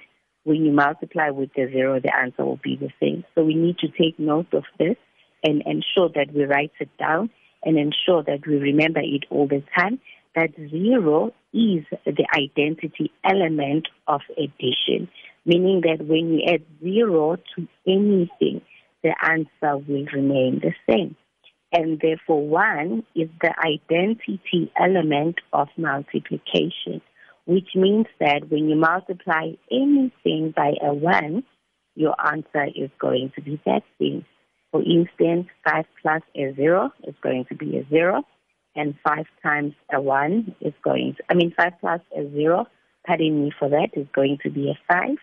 when 0.45 0.65
you 0.65 0.73
multiply 0.73 1.31
with 1.31 1.51
the 1.55 1.69
0, 1.73 2.01
the 2.01 2.15
answer 2.15 2.45
will 2.45 2.61
be 2.63 2.77
the 2.77 2.91
same. 3.01 3.25
So 3.35 3.45
we 3.45 3.55
need 3.55 3.79
to 3.79 3.89
take 3.89 4.19
note 4.19 4.53
of 4.53 4.65
this 4.79 4.97
and 5.43 5.63
ensure 5.65 6.11
that 6.15 6.35
we 6.35 6.45
write 6.45 6.73
it 6.81 6.91
down 6.99 7.31
and 7.63 7.79
ensure 7.79 8.23
that 8.25 8.47
we 8.47 8.57
remember 8.57 9.01
it 9.01 9.25
all 9.31 9.47
the 9.47 9.63
time 9.79 10.01
that 10.35 10.51
0 10.57 11.33
is 11.53 11.85
the 12.05 12.27
identity 12.35 13.11
element 13.25 13.89
of 14.07 14.21
addition 14.37 15.09
meaning 15.47 15.81
that 15.83 16.05
when 16.05 16.35
you 16.35 16.43
add 16.53 16.63
zero 16.83 17.37
to 17.55 17.69
anything, 17.87 18.61
the 19.03 19.15
answer 19.23 19.79
will 19.79 20.05
remain 20.13 20.61
the 20.61 20.73
same. 20.91 21.17
And 21.73 22.01
therefore, 22.01 22.47
one 22.47 23.05
is 23.15 23.29
the 23.41 23.55
identity 23.59 24.73
element 24.79 25.37
of 25.53 25.69
multiplication, 25.77 27.01
which 27.47 27.69
means 27.75 28.07
that 28.19 28.51
when 28.51 28.69
you 28.69 28.77
multiply 28.77 29.53
anything 29.71 30.53
by 30.55 30.75
a 30.83 30.93
one, 30.93 31.45
your 31.95 32.15
answer 32.25 32.67
is 32.75 32.91
going 32.99 33.33
to 33.37 33.43
be 33.43 33.61
that 33.67 33.83
thing. 33.99 34.25
For 34.73 34.83
instance, 34.83 35.47
5 35.69 35.85
plus 36.03 36.23
a 36.35 36.55
0 36.55 36.91
is 37.05 37.15
going 37.23 37.45
to 37.47 37.55
be 37.55 37.79
a 37.79 37.89
0, 37.89 38.25
and 38.75 38.95
5 39.07 39.25
times 39.43 39.75
a 39.93 40.01
1 40.01 40.57
is 40.61 40.75
going 40.83 41.15
to, 41.17 41.23
I 41.31 41.35
mean, 41.35 41.55
5 41.57 41.73
plus 41.81 42.01
a 42.17 42.29
0, 42.33 42.67
pardon 43.07 43.45
me 43.45 43.53
for 43.59 43.69
that, 43.69 43.91
is 43.95 44.07
going 44.15 44.39
to 44.43 44.51
be 44.51 44.71
a 44.71 44.79
5 44.93 45.17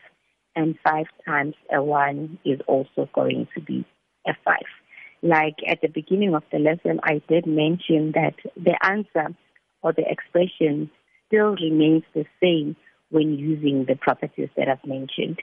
and 0.56 0.78
five 0.84 1.08
times 1.26 1.56
a 1.72 1.82
one 1.82 2.38
is 2.46 2.60
also 2.68 3.10
going 3.14 3.48
to 3.56 3.62
be 3.62 3.86
a 4.28 4.34
five. 4.46 4.70
Like 5.22 5.56
at 5.68 5.80
the 5.82 5.88
beginning 5.88 6.36
of 6.36 6.44
the 6.52 6.60
lesson, 6.60 7.00
I 7.04 7.22
did 7.30 7.46
mention 7.48 8.12
that 8.14 8.36
the 8.56 8.78
answer 8.86 9.36
or 9.82 9.94
the 9.94 10.04
expression 10.10 10.90
still 11.28 11.56
remains 11.56 12.04
the 12.14 12.26
same 12.42 12.76
when 13.10 13.38
using 13.38 13.86
the 13.88 13.96
properties 13.96 14.50
that 14.58 14.68
I've 14.68 14.86
mentioned. 14.86 15.42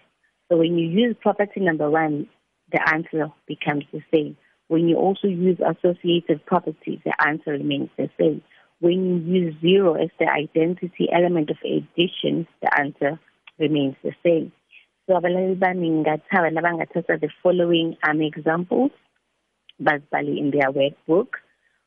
So 0.48 0.56
when 0.56 0.76
you 0.76 0.88
use 0.88 1.16
property 1.20 1.60
number 1.60 1.90
one, 1.90 2.28
the 2.72 2.80
answer 2.88 3.32
becomes 3.46 3.84
the 3.92 4.02
same. 4.12 4.36
When 4.68 4.88
you 4.88 4.96
also 4.96 5.26
use 5.26 5.58
associative 5.58 6.44
properties, 6.46 7.00
the 7.04 7.14
answer 7.26 7.52
remains 7.52 7.90
the 7.96 8.08
same. 8.18 8.42
when 8.80 9.26
you 9.26 9.40
use 9.40 9.54
zero 9.60 9.94
as 9.94 10.08
the 10.18 10.26
identity 10.30 11.08
element 11.12 11.50
of 11.50 11.58
addition, 11.64 12.46
the 12.62 12.70
answer 12.78 13.20
remains 13.58 13.94
the 14.02 14.12
same. 14.24 14.52
So 15.10 15.16
abalaleli 15.16 15.58
bami 15.58 15.90
ngingathaba 15.90 16.54
nabangathatha 16.54 17.20
the 17.20 17.28
following 17.42 17.96
um, 18.08 18.20
examples 18.20 18.92
bazibhale 19.82 20.38
in 20.38 20.52
their 20.52 20.70
workbook, 20.70 21.30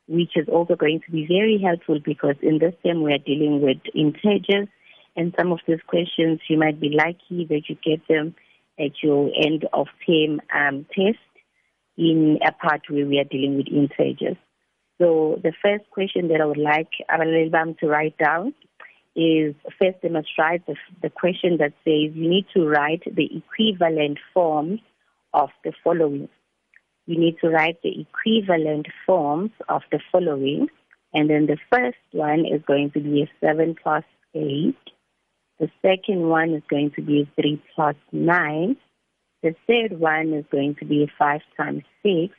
which 0.09 0.35
is 0.35 0.49
also 0.49 0.75
going 0.75 0.99
to 1.05 1.09
be 1.09 1.25
very 1.25 1.57
helpful 1.63 2.01
because 2.03 2.35
in 2.41 2.59
this 2.59 2.73
term 2.85 3.01
we 3.01 3.13
are 3.13 3.25
dealing 3.25 3.61
with 3.61 3.77
integers 3.95 4.67
and 5.15 5.33
some 5.39 5.53
of 5.53 5.59
these 5.65 5.79
questions 5.87 6.41
you 6.49 6.57
might 6.57 6.81
be 6.81 6.89
lucky 6.89 7.45
that 7.45 7.69
you 7.69 7.77
get 7.81 8.05
them 8.09 8.35
at 8.77 8.91
your 9.01 9.31
end 9.41 9.69
of 9.71 9.87
term 10.05 10.41
um, 10.53 10.85
test 10.93 11.23
in 11.95 12.39
a 12.45 12.51
part 12.51 12.81
where 12.89 13.05
we 13.05 13.19
are 13.19 13.31
dealing 13.31 13.55
with 13.55 13.67
integers. 13.69 14.35
So 14.99 15.39
the 15.41 15.53
first 15.63 15.89
question 15.91 16.27
that 16.27 16.41
I 16.41 16.45
would 16.45 16.57
like 16.57 16.89
Abalelbam 17.09 17.79
to 17.79 17.87
write 17.87 18.17
down 18.17 18.53
is 19.15 19.55
first 19.79 19.97
they 20.01 20.09
must 20.09 20.29
write 20.37 20.65
the, 20.65 20.75
the 21.01 21.09
question 21.09 21.57
that 21.57 21.73
says 21.83 22.15
you 22.15 22.29
need 22.29 22.45
to 22.53 22.65
write 22.67 23.03
the 23.05 23.29
equivalent 23.37 24.17
forms 24.33 24.79
of 25.33 25.49
the 25.63 25.73
following. 25.83 26.29
You 27.05 27.19
need 27.19 27.37
to 27.41 27.49
write 27.49 27.81
the 27.83 28.01
equivalent 28.01 28.87
forms 29.05 29.51
of 29.67 29.81
the 29.91 29.99
following. 30.11 30.67
And 31.13 31.29
then 31.29 31.45
the 31.45 31.57
first 31.71 31.97
one 32.11 32.45
is 32.45 32.61
going 32.65 32.91
to 32.91 32.99
be 32.99 33.23
a 33.23 33.45
7 33.45 33.75
plus 33.81 34.03
8. 34.33 34.75
The 35.59 35.69
second 35.81 36.27
one 36.27 36.53
is 36.53 36.63
going 36.69 36.91
to 36.95 37.01
be 37.01 37.21
a 37.21 37.41
3 37.41 37.61
plus 37.75 37.95
9. 38.11 38.77
The 39.43 39.55
third 39.67 39.99
one 39.99 40.33
is 40.33 40.45
going 40.51 40.75
to 40.75 40.85
be 40.85 41.03
a 41.03 41.07
5 41.19 41.41
times 41.57 41.83
6. 42.03 42.33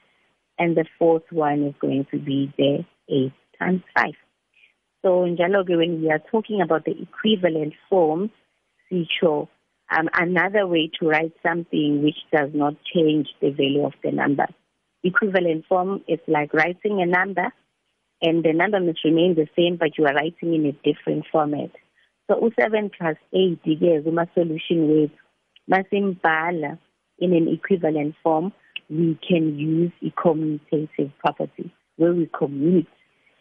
And 0.59 0.77
the 0.77 0.87
fourth 0.99 1.31
one 1.31 1.63
is 1.65 1.75
going 1.81 2.07
to 2.11 2.19
be 2.19 2.53
the 2.57 2.85
8 3.09 3.33
times 3.59 3.83
5. 3.97 4.13
So 5.05 5.25
in 5.25 5.37
Jaloge, 5.37 5.77
when 5.77 6.01
we 6.01 6.11
are 6.11 6.23
talking 6.31 6.63
about 6.63 6.87
the 6.87 6.95
equivalent 6.99 7.75
forms, 7.91 8.31
sisho, 8.91 9.49
um, 9.95 10.09
another 10.15 10.67
way 10.67 10.91
to 10.99 11.07
write 11.07 11.35
something 11.47 12.03
which 12.03 12.17
does 12.33 12.49
not 12.55 12.75
change 12.95 13.29
the 13.43 13.51
value 13.51 13.85
of 13.85 13.93
the 14.03 14.13
number. 14.13 14.47
Equivalent 15.03 15.67
form 15.67 16.03
is 16.09 16.21
like 16.27 16.55
writing 16.55 17.03
a 17.03 17.07
number, 17.07 17.53
and 18.23 18.43
the 18.43 18.55
number 18.55 18.81
must 18.81 19.05
remain 19.05 19.35
the 19.35 19.47
same, 19.55 19.77
but 19.77 19.99
you 19.99 20.07
are 20.07 20.15
writing 20.15 20.55
in 20.55 20.65
a 20.65 20.73
different 20.73 21.27
format. 21.31 21.71
So 22.27 22.41
u7 22.41 22.91
plus 22.97 23.17
8 23.35 23.61
ke 23.61 24.03
kuma 24.03 24.27
solution 24.33 24.89
with 24.89 25.11
masimbhala 25.71 26.79
in 27.19 27.35
an 27.35 27.49
equivalent 27.49 28.15
form 28.23 28.53
we 28.89 29.19
can 29.27 29.59
use 29.59 29.93
a 30.03 30.11
commutative 30.19 31.13
property 31.19 31.73
where 31.97 32.15
we 32.15 32.31
commute. 32.37 32.87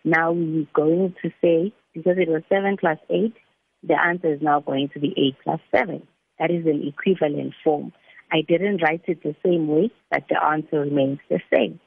Now 0.04 0.32
we're 0.32 0.68
going 0.74 1.16
to 1.22 1.30
say, 1.42 1.74
because 1.94 2.18
it 2.18 2.28
was 2.28 2.44
7 2.50 2.78
plus 2.78 2.98
8, 3.10 3.34
the 3.84 4.02
answer 4.02 4.34
is 4.34 4.42
now 4.42 4.60
going 4.60 4.90
to 4.94 5.00
be 5.00 5.14
8 5.18 5.36
plus 5.44 5.60
7. 5.76 6.06
That 6.40 6.52
is 6.52 6.66
an 6.66 6.86
equivalent 6.88 7.54
form. 7.64 7.94
I 8.32 8.42
didn't 8.42 8.82
write 8.82 9.04
it 9.08 9.22
the 9.24 9.36
same 9.46 9.68
way, 9.68 9.92
but 10.10 10.24
the 10.30 10.44
answer 10.44 10.82
remains 10.82 11.20
the 11.30 11.40
same. 11.54 11.80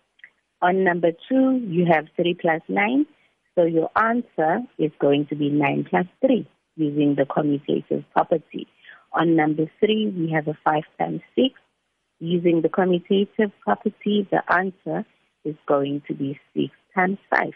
On 0.62 0.84
number 0.84 1.10
2, 1.28 1.66
you 1.66 1.86
have 1.90 2.06
3 2.16 2.34
plus 2.40 2.62
9. 2.68 3.06
So 3.54 3.64
your 3.64 3.90
answer 3.96 4.60
is 4.78 4.92
going 5.00 5.26
to 5.26 5.34
be 5.34 5.48
9 5.50 5.86
plus 5.90 6.06
3 6.24 6.48
using 6.76 7.16
the 7.16 7.24
commutative 7.24 8.04
property. 8.12 8.66
On 9.12 9.34
number 9.34 9.64
3, 9.80 10.14
we 10.16 10.30
have 10.32 10.46
a 10.46 10.56
5 10.64 10.82
times 10.98 11.20
6. 11.34 11.48
Using 12.18 12.62
the 12.62 12.68
commutative 12.68 13.52
property, 13.62 14.26
the 14.30 14.42
answer 14.50 15.04
is 15.44 15.54
going 15.66 16.02
to 16.08 16.14
be 16.14 16.38
6 16.54 16.66
times 16.94 17.18
5. 17.30 17.52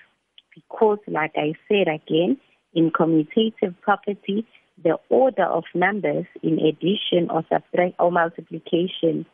Because, 0.55 0.99
like 1.07 1.33
I 1.37 1.55
said 1.69 1.89
again, 1.89 2.39
in 2.75 2.91
commutative 2.91 3.75
property, 3.81 4.47
the 4.83 4.99
order 5.09 5.45
of 5.45 5.65
numbers 5.75 6.27
in 6.43 6.59
addition 6.59 7.31
or 7.31 7.45
subtract 7.53 7.95
or 7.99 8.11
multiplication, 8.11 9.27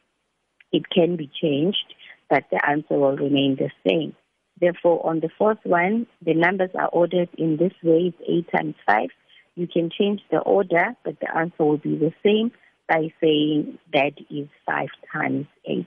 it 0.72 0.82
can 0.90 1.16
be 1.16 1.30
changed, 1.40 1.94
but 2.28 2.44
the 2.50 2.60
answer 2.68 2.98
will 2.98 3.16
remain 3.16 3.56
the 3.56 3.70
same. 3.88 4.14
Therefore, 4.60 5.06
on 5.06 5.20
the 5.20 5.28
fourth 5.38 5.58
one, 5.64 6.06
the 6.24 6.34
numbers 6.34 6.70
are 6.74 6.88
ordered 6.88 7.28
in 7.36 7.58
this 7.58 7.74
way, 7.82 8.14
it's 8.18 8.48
8 8.52 8.58
times 8.58 8.74
5. 8.86 9.08
You 9.54 9.66
can 9.66 9.90
change 9.90 10.20
the 10.30 10.38
order, 10.38 10.94
but 11.04 11.20
the 11.20 11.34
answer 11.36 11.64
will 11.64 11.78
be 11.78 11.96
the 11.96 12.12
same 12.24 12.52
by 12.88 13.12
saying 13.20 13.78
that 13.92 14.12
is 14.30 14.48
5 14.66 14.88
times 15.12 15.46
8. 15.66 15.86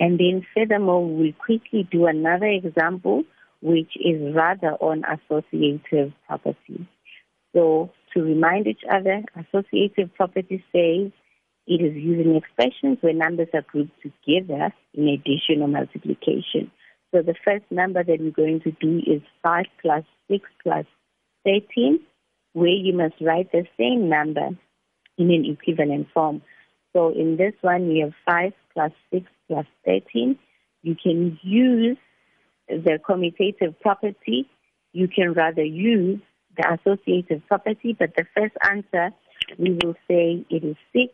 And 0.00 0.18
then 0.18 0.46
furthermore, 0.54 1.06
we'll 1.06 1.32
quickly 1.32 1.86
do 1.90 2.06
another 2.06 2.46
example, 2.46 3.24
which 3.60 3.92
is 3.96 4.34
rather 4.34 4.72
on 4.80 5.02
associative 5.04 6.12
property. 6.26 6.88
So 7.54 7.90
to 8.14 8.22
remind 8.22 8.66
each 8.66 8.82
other, 8.90 9.22
associative 9.36 10.14
property 10.14 10.64
says 10.72 11.12
it 11.66 11.82
is 11.82 11.94
using 11.94 12.36
expressions 12.36 12.98
where 13.00 13.12
numbers 13.12 13.48
are 13.52 13.62
grouped 13.62 14.00
together 14.02 14.72
in 14.94 15.08
addition 15.08 15.62
or 15.62 15.68
multiplication. 15.68 16.70
So 17.12 17.22
the 17.22 17.34
first 17.44 17.64
number 17.70 18.02
that 18.04 18.20
we're 18.20 18.30
going 18.30 18.60
to 18.60 18.70
do 18.72 18.98
is 18.98 19.22
5 19.42 19.64
plus 19.82 20.04
6 20.30 20.44
plus 20.62 20.84
13, 21.44 22.00
where 22.52 22.68
you 22.68 22.92
must 22.92 23.14
write 23.20 23.50
the 23.52 23.64
same 23.78 24.08
number 24.08 24.48
in 25.16 25.30
an 25.30 25.44
equivalent 25.44 26.08
form. 26.12 26.42
So 26.94 27.10
in 27.10 27.36
this 27.36 27.54
one, 27.60 27.88
we 27.88 28.00
have 28.00 28.12
5 28.26 28.52
plus 28.72 28.92
6 29.12 29.26
plus 29.48 29.66
13. 29.84 30.38
You 30.82 30.96
can 31.02 31.38
use 31.42 31.96
the 32.68 32.98
commutative 33.08 33.78
property. 33.80 34.48
You 34.92 35.08
can 35.08 35.32
rather 35.32 35.64
use 35.64 36.20
the 36.56 36.72
associative 36.72 37.42
property, 37.46 37.94
but 37.98 38.14
the 38.16 38.24
first 38.36 38.54
answer, 38.68 39.10
we 39.58 39.78
will 39.82 39.94
say 40.08 40.44
it 40.50 40.64
is 40.64 40.76
6 40.92 41.12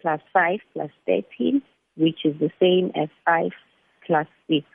plus 0.00 0.20
5 0.32 0.60
plus 0.72 0.90
13, 1.06 1.62
which 1.96 2.24
is 2.24 2.34
the 2.38 2.50
same 2.60 2.92
as 2.94 3.08
5 3.26 3.50
plus 4.06 4.26
6 4.48 4.66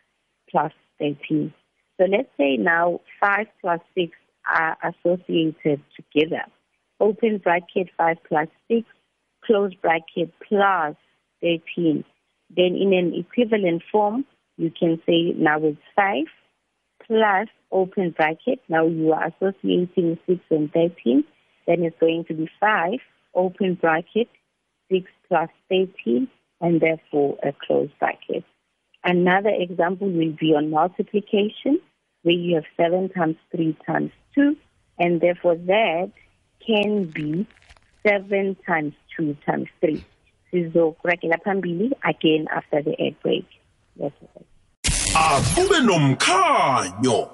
plus 0.50 0.72
13. 1.00 1.54
So 2.00 2.06
let's 2.06 2.30
say 2.38 2.58
now 2.58 3.02
5 3.22 3.48
plus 3.62 3.80
6 3.96 4.12
are 4.52 4.78
associated 4.84 5.82
together 5.96 6.44
open 7.04 7.38
bracket 7.38 7.90
5 7.98 8.18
plus 8.28 8.48
6, 8.72 8.88
close 9.46 9.74
bracket 9.76 10.32
plus 10.48 10.96
13. 11.42 12.04
Then 12.56 12.76
in 12.76 12.94
an 12.94 13.14
equivalent 13.14 13.84
form, 13.92 14.26
you 14.58 14.72
can 14.72 15.02
say 15.06 15.34
now 15.36 15.60
it's 15.62 15.78
5 15.96 16.26
plus 17.08 17.48
open 17.72 18.12
bracket. 18.12 18.60
Now 18.70 18.86
you 18.86 19.12
are 19.14 19.28
associating 19.28 20.20
6 20.28 20.40
and 20.52 20.72
13. 20.72 21.24
Then 21.68 21.84
it's 21.84 22.00
going 22.00 22.26
to 22.26 22.34
be 22.34 22.50
5 22.60 22.92
open 23.36 23.76
bracket 23.76 24.30
6 24.92 25.10
plus 25.28 25.50
13 25.70 26.28
and 26.62 26.82
therefore 26.82 27.38
a 27.44 27.54
close 27.66 27.90
bracket. 28.00 28.44
Another 29.04 29.50
example 29.50 30.10
will 30.10 30.32
be 30.40 30.54
on 30.54 30.70
multiplication 30.70 31.80
where 32.22 32.36
you 32.36 32.56
have 32.56 32.66
7 32.78 33.10
times 33.10 33.36
3 33.56 33.78
times 33.86 34.12
2 34.36 34.56
and 35.00 35.20
therefore 35.20 35.56
that 35.56 36.12
can 36.66 37.06
be 37.06 37.46
7 38.08 38.56
times 38.66 38.94
2 39.18 39.36
times 39.46 39.68
3. 39.82 40.06
Sizokuragela 40.52 41.38
phambili 41.46 41.92
again 42.04 42.48
after 42.56 42.82
the 42.82 42.96
ad 43.02 43.16
break. 43.24 43.46
akube 45.16 45.80
nomkhanyo. 45.86 47.28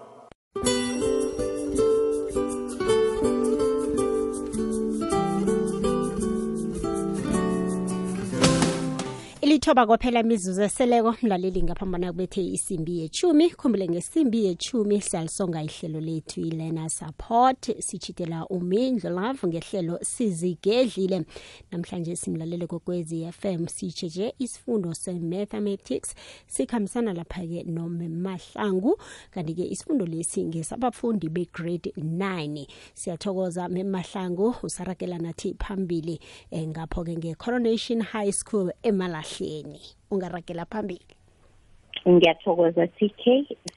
Ilithoba 9.70 9.88
kwaphela 9.88 10.20
imizuzu 10.20 10.62
eseleko 10.62 11.16
mlaleli 11.22 11.64
ngaphambana 11.64 12.12
kubethe 12.12 12.44
isimbi 12.44 13.00
yechumi 13.00 13.50
khumbule 13.50 13.90
ngesimbi 13.90 14.46
yechumi 14.46 15.02
siyalisonga 15.02 15.64
ihlelo 15.64 16.00
lethu 16.00 16.42
ilena 16.42 16.90
support. 16.90 17.82
Sichitela 17.82 18.48
umindlu 18.48 19.10
love 19.10 19.48
ngehlelo 19.48 20.00
sizigedlile. 20.02 21.26
Namhlanje 21.72 22.16
simlalele 22.16 22.68
kokwezi 22.68 23.32
fm 23.32 23.68
sicheje 23.68 24.34
isifundo 24.40 24.94
se-mathematics. 24.94 26.16
Sikhambisana 26.48 27.14
lapha-ke 27.14 27.64
nomemahlangu 27.64 28.98
kanti-ke 29.32 29.68
isifundo 29.68 30.06
lesi 30.06 30.44
ngesabafundi 30.44 31.30
be-grade 31.30 31.94
9 31.98 32.68
siyathokoza 32.94 33.70
memahlangu 33.70 34.56
usarakela 34.64 35.18
nathi 35.18 35.54
phambili 35.54 36.20
eh, 36.52 36.68
ngapho-ke 36.68 37.18
nge-coronation 37.18 38.02
high 38.02 38.32
school 38.32 38.72
emalahleni 39.60 39.80
ungaragela 40.12 40.66
phambili 40.66 41.16
ngiyathokoza 42.10 42.88
tk 42.88 43.24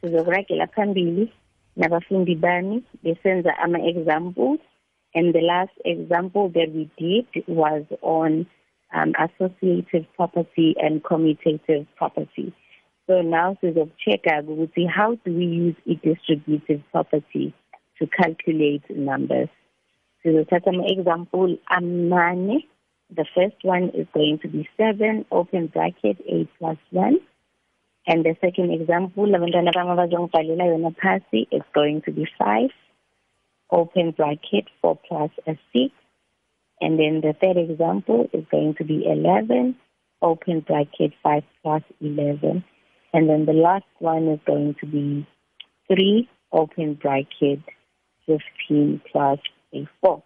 sizokuragela 0.01 0.67
phambili 0.67 1.33
nabafundi 1.77 2.35
bami 2.35 2.83
besenza 3.03 3.59
ama-examples 3.59 4.61
and 5.15 5.35
the 5.35 5.41
last 5.41 5.73
example 5.85 6.49
that 6.49 6.69
we 6.75 6.89
did 6.99 7.45
was 7.49 7.85
on 8.03 8.47
um, 8.95 9.13
associative 9.19 10.07
property 10.17 10.75
and 10.83 11.03
commutative 11.03 11.87
property 11.97 12.53
so 13.07 13.23
now 13.23 13.57
sizokucheck-ke 13.61 14.49
ukuthi 14.49 14.87
how 14.87 15.15
do 15.25 15.33
we 15.33 15.45
use 15.45 15.77
a 15.87 15.95
distributive 15.95 16.81
property 16.93 17.53
to 18.03 18.07
calculate 18.07 18.83
numbers. 18.91 19.49
So 20.23 20.31
an 20.31 20.85
example, 20.87 21.57
amane. 21.71 22.65
The 23.15 23.27
first 23.35 23.57
one 23.63 23.91
is 23.91 24.07
going 24.15 24.39
to 24.39 24.49
be 24.49 24.67
7, 24.79 25.27
open 25.31 25.67
bracket, 25.67 26.17
8 26.27 26.49
plus 26.59 26.79
1. 26.91 27.21
And 28.07 28.25
the 28.25 28.35
second 28.41 28.73
example, 28.73 29.27
is 31.53 31.63
going 31.75 32.03
to 32.03 32.11
be 32.11 32.27
5, 32.39 32.71
open 33.71 34.11
bracket, 34.13 34.65
4 34.81 34.99
plus 35.07 35.31
a 35.47 35.59
6. 35.75 35.95
And 36.81 36.99
then 36.99 37.21
the 37.21 37.35
third 37.39 37.59
example 37.59 38.31
is 38.33 38.45
going 38.51 38.75
to 38.77 38.85
be 38.85 39.05
11, 39.07 39.77
open 40.23 40.61
bracket, 40.61 41.13
5 41.23 41.43
plus 41.63 41.83
11. 42.01 42.65
And 43.13 43.29
then 43.29 43.45
the 43.45 43.53
last 43.53 43.85
one 43.99 44.27
is 44.29 44.41
going 44.47 44.75
to 44.81 44.87
be 44.87 45.27
3, 45.89 46.31
open 46.51 46.95
bracket, 46.95 47.61
15 48.27 49.03
plus 49.13 49.39
a 49.75 49.87
4. 50.01 50.23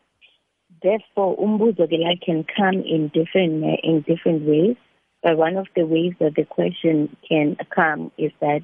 Therefore, 0.82 1.36
umbuzo 1.38 1.88
can 2.24 2.44
come 2.56 2.82
in 2.82 3.08
different 3.08 3.64
in 3.82 4.04
different 4.06 4.42
ways. 4.42 4.76
But 5.22 5.38
one 5.38 5.56
of 5.56 5.66
the 5.74 5.84
ways 5.84 6.12
that 6.20 6.34
the 6.36 6.44
question 6.44 7.16
can 7.28 7.56
come 7.74 8.12
is 8.16 8.32
that 8.40 8.62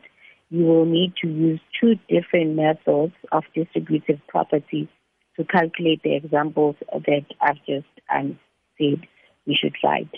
you 0.51 0.65
will 0.65 0.85
need 0.85 1.15
to 1.23 1.29
use 1.29 1.61
two 1.81 1.95
different 2.09 2.55
methods 2.55 3.15
of 3.33 3.45
distributive 3.55 4.21
properties 4.29 4.89
to 5.37 5.45
calculate 5.45 6.03
the 6.03 6.15
examples 6.15 6.77
that 6.93 7.25
I've 7.41 7.65
just 7.67 7.87
um, 8.15 8.39
said 8.79 9.07
we 9.47 9.57
should 9.61 9.75
write. 9.83 10.11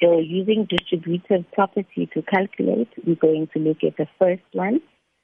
So 0.00 0.18
using 0.18 0.66
distributive 0.66 1.44
property 1.52 2.08
to 2.14 2.22
calculate, 2.22 2.88
we're 3.04 3.16
going 3.16 3.48
to 3.52 3.58
look 3.58 3.78
at 3.84 3.96
the 3.96 4.06
first 4.18 4.42
one. 4.52 4.80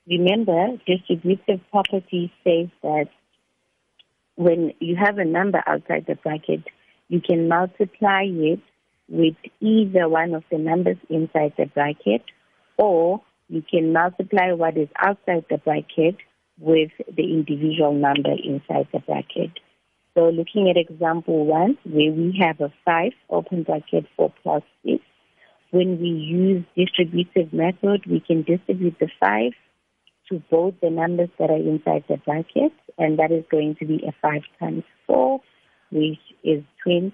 Remember, 0.08 0.68
distributive 0.86 1.60
property 1.70 2.32
says 2.44 2.68
that 2.82 3.08
when 4.38 4.72
you 4.78 4.94
have 4.94 5.18
a 5.18 5.24
number 5.24 5.60
outside 5.66 6.04
the 6.06 6.14
bracket, 6.14 6.62
you 7.08 7.20
can 7.20 7.48
multiply 7.48 8.22
it 8.24 8.60
with 9.08 9.34
either 9.60 10.08
one 10.08 10.32
of 10.32 10.44
the 10.48 10.58
numbers 10.58 10.96
inside 11.10 11.54
the 11.58 11.66
bracket, 11.66 12.22
or 12.76 13.20
you 13.48 13.64
can 13.68 13.92
multiply 13.92 14.52
what 14.52 14.76
is 14.76 14.88
outside 14.96 15.44
the 15.50 15.58
bracket 15.58 16.14
with 16.60 16.92
the 17.12 17.24
individual 17.24 17.92
number 17.92 18.30
inside 18.44 18.86
the 18.92 19.00
bracket. 19.00 19.50
So 20.14 20.28
looking 20.28 20.70
at 20.70 20.76
example 20.76 21.44
one, 21.44 21.76
where 21.84 22.12
we 22.12 22.38
have 22.40 22.60
a 22.60 22.72
5, 22.84 23.12
open 23.30 23.64
bracket 23.64 24.06
4 24.16 24.32
plus 24.44 24.62
6, 24.86 25.02
when 25.72 26.00
we 26.00 26.08
use 26.10 26.64
distributive 26.76 27.52
method, 27.52 28.06
we 28.06 28.20
can 28.20 28.42
distribute 28.42 28.98
the 29.00 29.08
5 29.18 29.52
to 30.28 30.42
both 30.50 30.74
the 30.80 30.90
numbers 30.90 31.30
that 31.38 31.50
are 31.50 31.56
inside 31.56 32.04
the 32.08 32.16
bracket, 32.18 32.72
and 32.98 33.18
that 33.18 33.30
is 33.30 33.44
going 33.50 33.76
to 33.76 33.86
be 33.86 34.04
a 34.06 34.12
5 34.20 34.42
times 34.58 34.84
4, 35.06 35.40
which 35.90 36.18
is 36.44 36.62
20, 36.84 37.12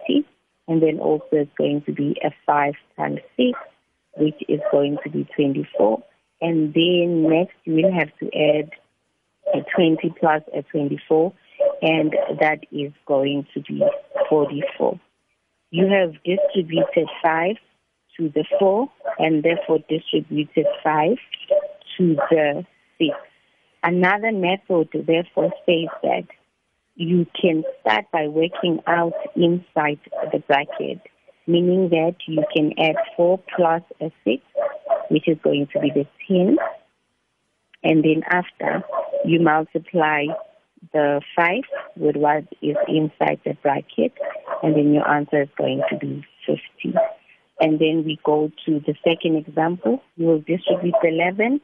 and 0.69 0.83
then 0.83 0.99
also 0.99 1.27
it's 1.33 1.51
going 1.57 1.83
to 1.83 1.93
be 1.93 2.17
a 2.25 2.31
5 2.47 2.75
times 2.97 3.21
6, 3.37 3.59
which 4.17 4.43
is 4.49 4.61
going 4.71 4.99
to 5.05 5.11
be 5.11 5.27
24. 5.37 6.03
And 6.41 6.75
then 6.75 7.29
next 7.29 7.55
you 7.65 7.75
will 7.75 7.93
have 7.93 8.11
to 8.19 8.27
add 8.37 8.71
a 9.55 9.63
20 9.75 10.15
plus 10.19 10.43
a 10.55 10.63
24, 10.63 11.33
and 11.83 12.15
that 12.41 12.61
is 12.73 12.93
going 13.07 13.47
to 13.55 13.61
be 13.61 13.83
44. 14.29 14.99
You 15.71 15.87
have 15.89 16.15
distributed 16.25 17.09
5 17.23 17.57
to 18.17 18.29
the 18.29 18.45
4, 18.59 18.89
and 19.19 19.43
therefore 19.43 19.79
distributed 19.89 20.67
5 20.83 21.17
to 21.99 22.17
the 22.31 22.67
Another 23.83 24.33
method 24.33 24.89
therefore 25.07 25.53
says 25.67 25.89
that 26.03 26.27
you 26.95 27.27
can 27.41 27.65
start 27.81 28.07
by 28.13 28.29
working 28.29 28.81
out 28.87 29.13
inside 29.37 29.99
the 30.33 30.39
bracket, 30.47 31.01
meaning 31.47 31.91
that 31.91 32.17
you 32.27 32.45
can 32.55 32.73
add 32.79 32.97
4 33.17 33.41
plus 33.55 33.83
a 34.01 34.11
6, 34.25 34.43
which 35.11 35.29
is 35.29 35.37
going 35.43 35.67
to 35.73 35.81
be 35.81 35.91
the 35.91 36.07
10. 36.29 36.57
And 37.83 38.03
then 38.03 38.23
after, 38.31 38.83
you 39.25 39.41
multiply 39.41 40.25
the 40.93 41.21
5 41.37 41.55
with 41.97 42.17
what 42.17 42.45
is 42.63 42.77
inside 42.89 43.41
the 43.45 43.55
bracket, 43.63 44.13
and 44.63 44.75
then 44.75 44.95
your 44.95 45.09
answer 45.09 45.43
is 45.43 45.49
going 45.59 45.83
to 45.91 45.99
be 45.99 46.25
50. 46.47 46.97
And 47.61 47.79
then 47.79 48.05
we 48.05 48.19
go 48.25 48.51
to 48.67 48.81
the 48.81 48.95
second 49.05 49.37
example. 49.37 50.03
You 50.17 50.27
will 50.27 50.41
distribute 50.41 50.95
11 51.03 51.61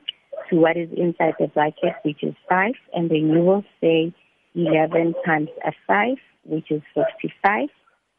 to 0.48 0.56
what 0.56 0.76
is 0.76 0.88
inside 0.96 1.34
the 1.38 1.46
bracket, 1.48 1.94
which 2.02 2.22
is 2.22 2.34
5, 2.48 2.72
and 2.94 3.10
then 3.10 3.28
you 3.30 3.40
will 3.40 3.64
say 3.80 4.12
11 4.54 5.14
times 5.24 5.48
a 5.64 5.72
5, 5.86 6.16
which 6.44 6.70
is 6.70 6.82
55, 6.94 7.68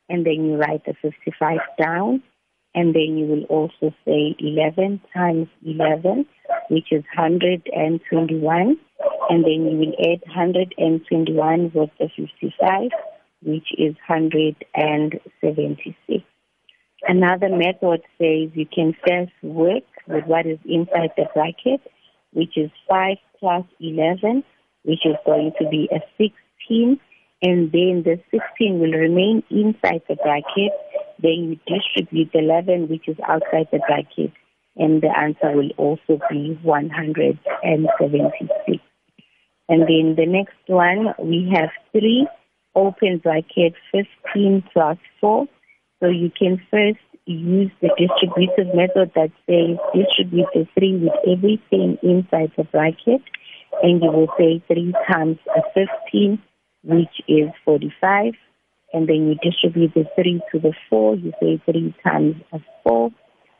and 0.09 0.25
then 0.25 0.45
you 0.45 0.55
write 0.55 0.83
the 0.85 0.93
55 1.01 1.59
down, 1.81 2.21
and 2.73 2.95
then 2.95 3.17
you 3.17 3.25
will 3.25 3.43
also 3.45 3.93
say 4.05 4.35
11 4.39 5.01
times 5.13 5.47
11, 5.65 6.25
which 6.69 6.91
is 6.91 7.03
121, 7.15 8.77
and 9.29 9.43
then 9.43 9.65
you 9.65 9.77
will 9.77 9.93
add 9.99 10.21
121 10.27 11.71
with 11.73 11.89
the 11.99 12.09
55, 12.15 12.91
which 13.43 13.73
is 13.77 13.95
176. 14.07 16.23
Another 17.07 17.49
method 17.49 18.03
says 18.19 18.51
you 18.53 18.67
can 18.71 18.93
first 19.05 19.33
work 19.41 19.83
with 20.07 20.25
what 20.25 20.45
is 20.45 20.59
inside 20.65 21.11
the 21.17 21.25
bracket, 21.33 21.81
which 22.33 22.57
is 22.57 22.71
5 22.89 23.17
plus 23.39 23.63
11, 23.79 24.43
which 24.83 25.05
is 25.05 25.15
going 25.25 25.53
to 25.59 25.69
be 25.69 25.87
a 25.91 26.01
16. 26.17 26.99
And 27.43 27.71
then 27.71 28.03
the 28.05 28.19
16 28.29 28.79
will 28.79 28.91
remain 28.91 29.41
inside 29.49 30.03
the 30.07 30.15
bracket. 30.15 30.71
Then 31.21 31.49
you 31.49 31.57
distribute 31.65 32.29
11, 32.33 32.87
which 32.87 33.07
is 33.07 33.17
outside 33.27 33.67
the 33.71 33.79
bracket. 33.87 34.31
And 34.75 35.01
the 35.01 35.09
answer 35.17 35.51
will 35.55 35.71
also 35.77 36.19
be 36.29 36.59
176. 36.61 38.83
And 39.69 39.81
then 39.81 40.15
the 40.15 40.25
next 40.25 40.67
one, 40.67 41.13
we 41.19 41.47
have 41.53 41.69
3 41.91 42.27
open 42.75 43.17
bracket 43.19 43.75
15 43.91 44.63
plus 44.71 44.97
4. 45.19 45.47
So 45.99 46.07
you 46.07 46.31
can 46.31 46.61
first 46.71 46.99
use 47.25 47.71
the 47.81 47.89
distributive 47.97 48.73
method 48.75 49.11
that 49.15 49.31
says 49.45 49.77
distribute 49.93 50.47
the 50.53 50.67
3 50.77 50.97
with 51.03 51.13
everything 51.27 51.97
inside 52.01 52.51
the 52.57 52.63
bracket. 52.63 53.21
And 53.83 54.01
you 54.01 54.11
will 54.11 54.27
say 54.37 54.61
3 54.67 54.93
times 55.11 55.37
a 55.55 55.61
15, 55.73 56.41
which 56.83 57.21
is 57.27 57.49
45. 57.63 58.33
And 58.93 59.07
then 59.07 59.27
you 59.27 59.35
distribute 59.41 59.93
the 59.93 60.05
3 60.15 60.41
to 60.51 60.59
the 60.59 60.73
4. 60.89 61.15
You 61.15 61.31
say 61.41 61.61
3 61.65 61.95
times 62.03 62.35
a 62.51 62.59
4, 62.83 63.09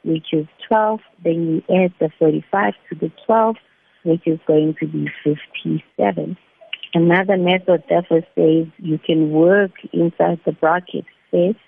which 0.04 0.28
is 0.34 0.47
12. 0.67 1.00
Then 1.24 1.63
you 1.69 1.84
add 1.84 1.93
the 2.00 2.10
45 2.19 2.74
to 2.89 2.95
the 2.95 3.12
12, 3.26 3.56
which 4.04 4.26
is 4.26 4.39
going 4.47 4.76
to 4.80 4.88
be 4.88 5.10
57. 5.24 6.38
Another 6.93 7.38
method 7.38 7.84
therefore 7.88 8.24
says 8.36 8.67
you 8.78 8.97
can 8.97 9.32
work 9.32 9.71
inside 9.93 10.41
the 10.45 10.52
bracket 10.52 11.06
first 11.32 11.60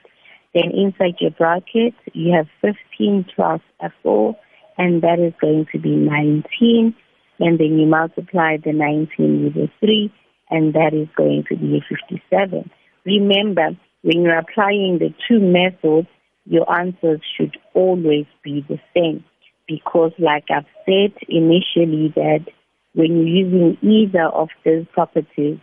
then 0.53 0.71
inside 0.71 1.15
your 1.19 1.31
bracket, 1.31 1.95
you 2.13 2.33
have 2.33 2.47
15 2.61 3.25
plus 3.35 3.61
a 3.81 3.89
4, 4.03 4.35
and 4.77 5.01
that 5.01 5.19
is 5.19 5.33
going 5.41 5.65
to 5.71 5.79
be 5.79 5.95
19. 5.95 6.95
And 7.39 7.59
then 7.59 7.79
you 7.79 7.87
multiply 7.87 8.57
the 8.63 8.71
19 8.71 9.43
with 9.43 9.55
a 9.57 9.71
3, 9.79 10.13
and 10.49 10.73
that 10.73 10.93
is 10.93 11.07
going 11.15 11.45
to 11.49 11.57
be 11.57 11.77
a 11.77 11.81
57. 11.89 12.69
Remember, 13.05 13.69
when 14.03 14.21
you're 14.21 14.37
applying 14.37 14.99
the 14.99 15.13
two 15.27 15.39
methods, 15.39 16.07
your 16.45 16.71
answers 16.71 17.21
should 17.35 17.57
always 17.73 18.25
be 18.43 18.65
the 18.67 18.79
same. 18.93 19.23
Because 19.67 20.11
like 20.19 20.45
I've 20.49 20.65
said 20.85 21.17
initially 21.27 22.13
that 22.15 22.45
when 22.93 23.17
you're 23.17 23.45
using 23.45 23.77
either 23.81 24.25
of 24.25 24.49
those 24.65 24.85
properties, 24.93 25.57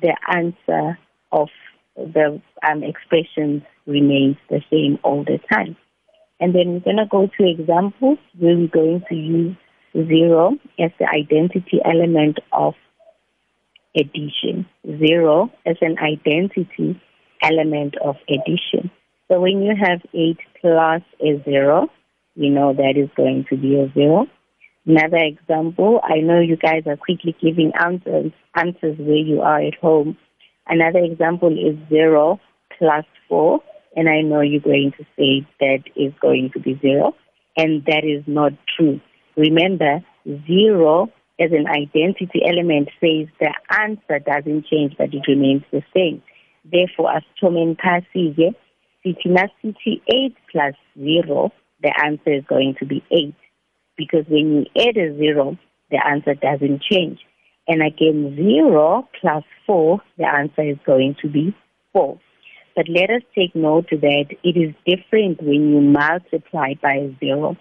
the 0.00 0.16
answer 0.28 0.98
of 1.30 1.48
the 1.96 2.40
um, 2.66 2.82
expressions 2.82 3.62
remains 3.86 4.36
the 4.48 4.60
same 4.70 4.98
all 5.02 5.24
the 5.24 5.38
time. 5.52 5.76
And 6.40 6.54
then 6.54 6.72
we're 6.72 6.80
going 6.80 6.96
to 6.96 7.06
go 7.10 7.28
to 7.38 7.50
examples 7.50 8.18
where 8.38 8.56
we're 8.56 8.66
going 8.68 9.02
to 9.08 9.14
use 9.14 9.56
zero 9.94 10.52
as 10.78 10.90
the 10.98 11.06
identity 11.06 11.80
element 11.84 12.38
of 12.52 12.74
addition. 13.96 14.66
Zero 14.84 15.50
as 15.66 15.76
an 15.80 15.96
identity 15.98 17.00
element 17.42 17.94
of 18.02 18.16
addition. 18.28 18.90
So 19.28 19.40
when 19.40 19.62
you 19.62 19.74
have 19.80 20.00
8 20.14 20.36
plus 20.60 21.02
a 21.20 21.42
zero, 21.44 21.88
you 22.34 22.50
know 22.50 22.72
that 22.72 22.94
is 22.96 23.08
going 23.16 23.44
to 23.50 23.56
be 23.56 23.78
a 23.78 23.92
zero. 23.92 24.26
Another 24.86 25.18
example, 25.18 26.00
I 26.02 26.18
know 26.20 26.40
you 26.40 26.56
guys 26.56 26.82
are 26.86 26.96
quickly 26.96 27.36
giving 27.40 27.72
answers, 27.78 28.32
answers 28.56 28.98
where 28.98 29.16
you 29.16 29.40
are 29.40 29.60
at 29.60 29.74
home. 29.76 30.16
Another 30.66 31.00
example 31.00 31.52
is 31.52 31.76
0 31.88 32.40
plus 32.78 33.04
4 33.28 33.60
and 33.96 34.08
I 34.08 34.22
know 34.22 34.40
you're 34.40 34.60
going 34.60 34.92
to 34.98 35.04
say 35.16 35.46
that 35.60 35.84
is 35.96 36.12
going 36.20 36.50
to 36.54 36.60
be 36.60 36.78
zero, 36.80 37.14
and 37.56 37.84
that 37.86 38.04
is 38.04 38.24
not 38.26 38.52
true. 38.76 39.00
Remember, 39.36 40.00
zero 40.46 41.08
as 41.40 41.50
an 41.52 41.66
identity 41.66 42.42
element 42.46 42.88
says 43.00 43.26
the 43.40 43.52
answer 43.80 44.18
doesn't 44.18 44.66
change 44.66 44.94
but 44.96 45.12
it 45.12 45.26
remains 45.26 45.62
the 45.72 45.82
same. 45.94 46.22
Therefore, 46.64 47.12
asithomeni 47.12 47.76
phasi-ke 47.76 48.54
sithi 49.04 49.26
nasithi 49.26 50.00
8 50.08 50.34
plus 50.50 50.74
0, 50.98 51.50
the 51.82 51.92
answer 52.04 52.34
is 52.34 52.44
going 52.48 52.76
to 52.78 52.86
be 52.86 53.02
8. 53.10 53.34
Because 53.96 54.24
when 54.28 54.52
you 54.52 54.66
add 54.80 54.96
a 54.96 55.16
0, 55.16 55.58
the 55.90 56.06
answer 56.06 56.34
doesn't 56.34 56.82
change. 56.82 57.18
And 57.68 57.82
again, 57.82 58.34
0 58.36 59.08
plus 59.20 59.44
4, 59.66 60.00
the 60.18 60.26
answer 60.26 60.62
is 60.62 60.78
going 60.84 61.16
to 61.22 61.28
be 61.28 61.54
4. 61.92 62.18
But 62.74 62.88
let 62.88 63.10
us 63.10 63.22
take 63.34 63.54
note 63.54 63.88
that 63.90 64.24
it 64.42 64.56
is 64.56 64.74
different 64.86 65.42
when 65.42 65.70
you 65.70 65.80
multiply 65.80 66.74
by 66.80 67.14
0. 67.20 67.56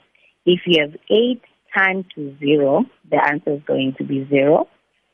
If 0.45 0.61
you 0.65 0.81
have 0.81 0.95
8 1.09 1.41
times 1.77 2.05
0, 2.39 2.85
the 3.09 3.23
answer 3.23 3.55
is 3.55 3.61
going 3.67 3.95
to 3.97 4.03
be 4.03 4.27
0. 4.29 4.67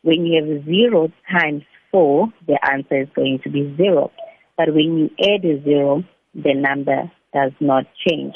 When 0.04 0.26
you 0.26 0.41
have 0.41 0.65
0 0.65 1.12
times 1.32 1.63
4, 1.91 2.28
the 2.47 2.60
answer 2.71 3.02
is 3.02 3.10
going 3.15 3.39
to 3.43 3.50
be 3.50 3.76
0. 3.76 4.12
But 4.56 4.73
when 4.73 4.97
you 4.97 5.10
add 5.19 5.43
a 5.43 5.62
0, 5.63 6.04
the 6.34 6.54
number 6.54 7.12
does 7.34 7.52
not 7.60 7.86
change. 8.08 8.36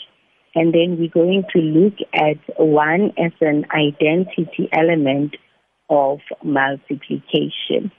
And 0.54 0.74
then 0.74 0.98
we're 1.00 1.10
going 1.10 1.44
to 1.56 1.60
look 1.60 1.94
at 2.14 2.38
1 2.60 3.14
as 3.18 3.32
an 3.40 3.66
identity 3.74 4.68
element 4.74 5.38
of 5.92 6.20
multiplication. 6.44 7.92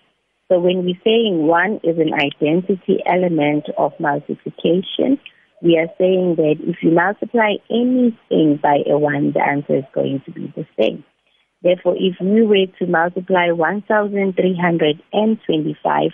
So 0.49 0.59
when 0.59 0.85
we're 0.85 0.99
saying 1.05 1.47
1 1.47 1.81
is 1.85 1.99
an 1.99 2.13
identity 2.13 3.01
element 3.07 3.69
of 3.79 3.93
multiplication, 4.01 5.21
we 5.63 5.79
are 5.79 5.87
saying 5.99 6.35
that 6.37 6.57
if 6.61 6.83
you 6.83 6.91
multiply 6.91 7.55
anything 7.71 8.57
by 8.61 8.83
a 8.91 8.99
1, 8.99 9.33
the 9.35 9.41
answer 9.41 9.77
is 9.77 9.85
going 9.95 10.21
to 10.25 10.33
be 10.33 10.53
the 10.57 10.67
same. 10.79 11.05
Therefore, 11.63 11.95
if 11.97 12.17
we 12.21 12.43
were 12.43 12.67
to 12.81 12.87
multiply 12.87 13.53
1,325 13.53 16.13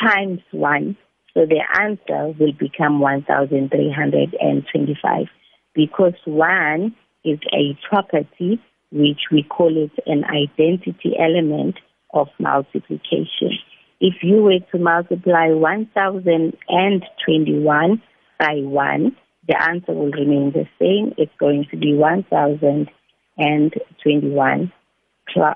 times 0.00 0.40
1, 0.52 0.96
so 1.34 1.46
the 1.46 1.62
answer 1.80 2.28
will 2.38 2.52
become 2.52 3.00
1,325 3.00 5.28
because 5.74 6.14
1 6.24 6.94
is 7.24 7.40
a 7.52 7.76
property 7.88 8.60
which 8.94 9.30
we 9.32 9.42
call 9.42 9.76
it 9.76 9.90
an 10.06 10.24
identity 10.24 11.16
element 11.18 11.80
of 12.12 12.28
multiplication. 12.38 13.58
If 14.00 14.22
you 14.22 14.42
were 14.42 14.60
to 14.72 14.78
multiply 14.78 15.50
1,021 15.50 18.02
by 18.38 18.54
1, 18.54 19.16
the 19.48 19.62
answer 19.62 19.92
will 19.92 20.10
remain 20.10 20.52
the 20.52 20.66
same. 20.78 21.12
It's 21.18 21.34
going 21.38 21.66
to 21.70 21.76
be 21.76 21.92
1,021. 21.94 24.72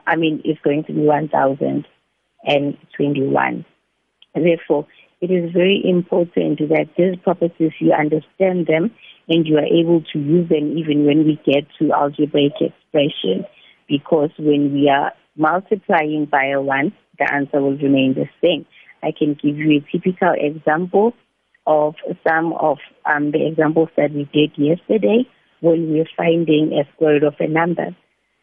I 0.07 0.17
mean, 0.17 0.43
it's 0.45 0.61
going 0.63 0.85
to 0.85 0.93
be 0.93 1.01
1,021. 1.01 3.65
Therefore, 4.35 4.87
it 5.21 5.31
is 5.31 5.53
very 5.53 5.83
important 5.85 6.59
that 6.59 6.87
these 6.97 7.17
properties, 7.23 7.73
you 7.81 7.93
understand 7.93 8.67
them 8.67 8.91
and 9.29 9.47
you 9.47 9.57
are 9.57 9.67
able 9.67 10.03
to 10.13 10.19
use 10.19 10.49
them 10.49 10.79
even 10.79 11.05
when 11.05 11.25
we 11.25 11.41
get 11.45 11.65
to 11.79 11.93
algebraic 11.93 12.53
expression. 12.61 13.45
Because 13.89 14.31
when 14.39 14.73
we 14.73 14.89
are 14.89 15.13
multiplying 15.37 16.27
by 16.31 16.47
a 16.47 16.61
1, 16.61 16.93
the 17.19 17.33
answer 17.33 17.61
will 17.61 17.77
remain 17.77 18.15
the 18.15 18.29
same. 18.43 18.65
I 19.03 19.13
can 19.17 19.35
give 19.35 19.57
you 19.57 19.79
a 19.79 19.93
typical 19.93 20.35
example 20.37 21.15
of 21.67 21.95
some 22.27 22.53
of 22.55 22.79
um, 23.05 23.33
the 23.33 23.47
examples 23.47 23.91
that 23.97 24.13
we 24.13 24.29
did 24.33 24.53
yesterday 24.57 25.29
when 25.61 25.91
we 25.91 25.99
were 25.99 26.09
finding 26.17 26.73
a 26.73 26.91
square 26.95 27.15
root 27.15 27.25
of 27.25 27.35
a 27.41 27.49
number. 27.49 27.95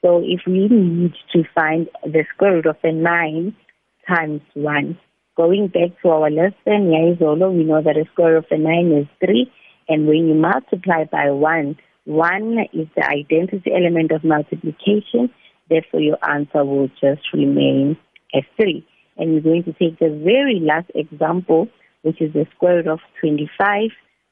So 0.01 0.21
if 0.23 0.41
we 0.45 0.67
need 0.67 1.13
to 1.33 1.43
find 1.55 1.87
the 2.03 2.25
square 2.33 2.53
root 2.53 2.67
of 2.67 2.77
a 2.83 2.91
9 2.91 3.55
times 4.07 4.41
1, 4.53 4.99
going 5.35 5.67
back 5.67 6.01
to 6.01 6.09
our 6.09 6.29
lesson, 6.29 6.91
Yaizolo, 6.91 7.55
we 7.55 7.63
know 7.63 7.81
that 7.81 7.97
a 7.97 8.05
square 8.13 8.37
of 8.37 8.45
a 8.51 8.57
9 8.57 8.91
is 8.91 9.07
3. 9.25 9.51
And 9.87 10.07
when 10.07 10.27
you 10.27 10.33
multiply 10.33 11.03
by 11.05 11.29
1, 11.31 11.77
1 12.05 12.57
is 12.73 12.87
the 12.95 13.05
identity 13.05 13.71
element 13.73 14.11
of 14.11 14.23
multiplication. 14.23 15.29
Therefore, 15.69 15.99
your 15.99 16.17
answer 16.27 16.63
will 16.63 16.87
just 17.01 17.21
remain 17.33 17.97
as 18.33 18.43
3. 18.59 18.85
And 19.17 19.33
we're 19.33 19.41
going 19.41 19.63
to 19.63 19.73
take 19.73 19.99
the 19.99 20.09
very 20.23 20.59
last 20.61 20.91
example, 20.95 21.67
which 22.01 22.21
is 22.21 22.33
the 22.33 22.45
square 22.55 22.77
root 22.77 22.87
of 22.87 22.99
25 23.19 23.89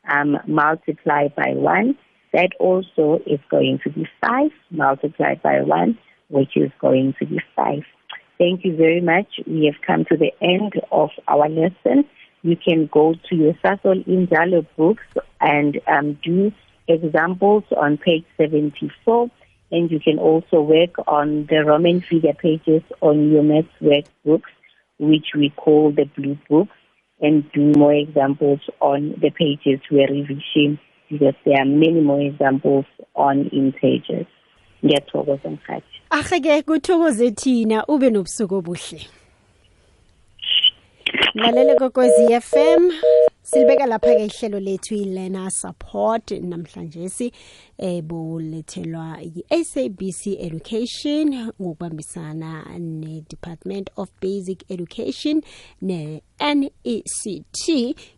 um, 0.10 0.38
multiplied 0.48 1.36
by 1.36 1.54
1. 1.54 1.98
That 2.34 2.52
also 2.60 3.20
is 3.28 3.40
going 3.50 3.80
to 3.84 3.90
be 3.92 4.08
5 4.22 4.52
multiplied 4.72 5.42
by 5.44 5.62
1, 5.62 5.98
which 6.30 6.56
is 6.56 6.72
going 6.80 7.14
to 7.20 7.26
be 7.26 7.40
5. 7.56 7.84
Thank 8.38 8.66
you 8.66 8.76
very 8.76 9.02
much. 9.02 9.28
We 9.46 9.66
have 9.66 9.82
come 9.86 10.06
to 10.06 10.18
the 10.18 10.32
end 10.42 10.74
of 10.92 11.10
our 11.28 11.48
lesson. 11.48 12.06
You 12.42 12.58
can 12.58 12.90
go 12.92 13.14
to 13.30 13.36
your 13.36 13.54
Sasol 13.64 14.06
Inzalo 14.06 14.66
books 14.76 15.04
and 15.40 15.80
um, 15.88 16.20
do 16.24 16.52
examples 16.88 17.64
on 17.78 17.98
page 17.98 18.26
74. 18.38 19.30
And 19.72 19.90
you 19.90 20.00
can 20.00 20.20
also 20.20 20.62
work 20.62 20.96
on 21.08 21.48
the 21.50 21.64
Roman 21.66 22.02
figure 22.02 22.34
pages 22.34 22.84
on 23.02 23.32
your 23.32 23.44
maths 23.44 23.70
workbooks, 23.82 24.52
which 25.00 25.28
we 25.36 25.50
call 25.52 25.92
the 25.92 26.06
blue 26.06 26.38
books, 26.50 26.76
and 27.22 27.50
do 27.54 27.72
more 27.78 27.94
examples 27.94 28.60
on 28.82 29.16
the 29.22 29.30
pages 29.30 29.80
where 29.90 30.08
revision, 30.08 30.80
because 31.10 31.34
there 31.46 31.62
are 31.62 31.66
many 31.66 32.02
more 32.02 32.22
examples 32.22 32.86
on 33.16 33.48
in 33.52 33.74
integers. 33.74 34.28
ngiyathokoza 34.84 35.50
mhathi 35.50 35.93
aheke 36.14 36.62
kuthokoze 36.62 37.32
thina 37.32 37.86
ube 37.88 38.10
nobusuku 38.10 38.56
obuhle. 38.56 39.08
Mlalele 41.36 41.76
kokwezi 41.76 42.42
FM 42.42 42.92
silibeka 43.42 43.86
lapha 43.86 44.16
ke 44.16 44.26
ihlelo 44.26 44.60
lethu 44.60 44.96
i-learner 44.96 45.52
support. 45.52 46.32
Namhlanje 46.32 47.10
si 47.10 47.32
ebulethelwa 47.78 49.18
yi-SABC 49.22 50.28
Education 50.40 51.52
ngokubambisana 51.62 52.80
ne-Department 52.80 53.90
of 53.98 54.10
Basic 54.22 54.72
Education 54.72 55.42
ne-NECT 55.82 57.70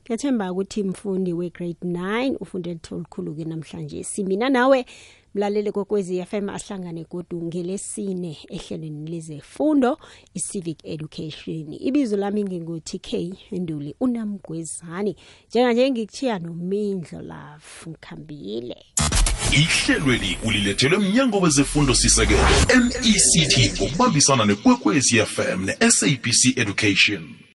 ngiyathemba 0.04 0.52
ukuthi 0.52 0.84
mfundi 0.84 1.34
we-grade 1.34 1.78
9 1.84 2.36
ufunde 2.40 2.74
litho 2.74 2.98
likhulu 2.98 3.36
ke 3.36 3.46
namhlanje. 3.46 4.04
Simina 4.04 4.50
nawe 4.50 4.86
mlaleli 5.36 5.72
kokwezi 5.72 6.26
FM 6.26 6.50
ahlangane 6.50 7.06
godu 7.12 7.42
ngelesine 7.44 8.38
ehlelweni 8.50 9.12
lezefundo 9.12 9.98
i-civic 10.34 10.78
education. 10.84 11.78
Ibizo 11.80 12.18
lami 12.18 12.44
ngingu-TK 12.44 13.14
Nduli 13.52 13.96
unamgwezani. 14.00 15.16
Njenganje 15.50 15.92
ngikuchiya 15.92 16.40
nomindlo 16.40 17.22
love 17.22 17.90
ngikhambile. 17.90 18.78
Ihlelweli 19.52 20.38
ulilethelwe 20.44 21.00
mnyango 21.00 21.40
wezefundo 21.40 21.96
sisekelo 21.96 22.40
nect 22.76 23.82
ngokubambisana 23.82 24.46
nekwekwezi 24.46 25.18
fm 25.26 25.66
ne-sabc 25.66 26.58
education 26.58 27.36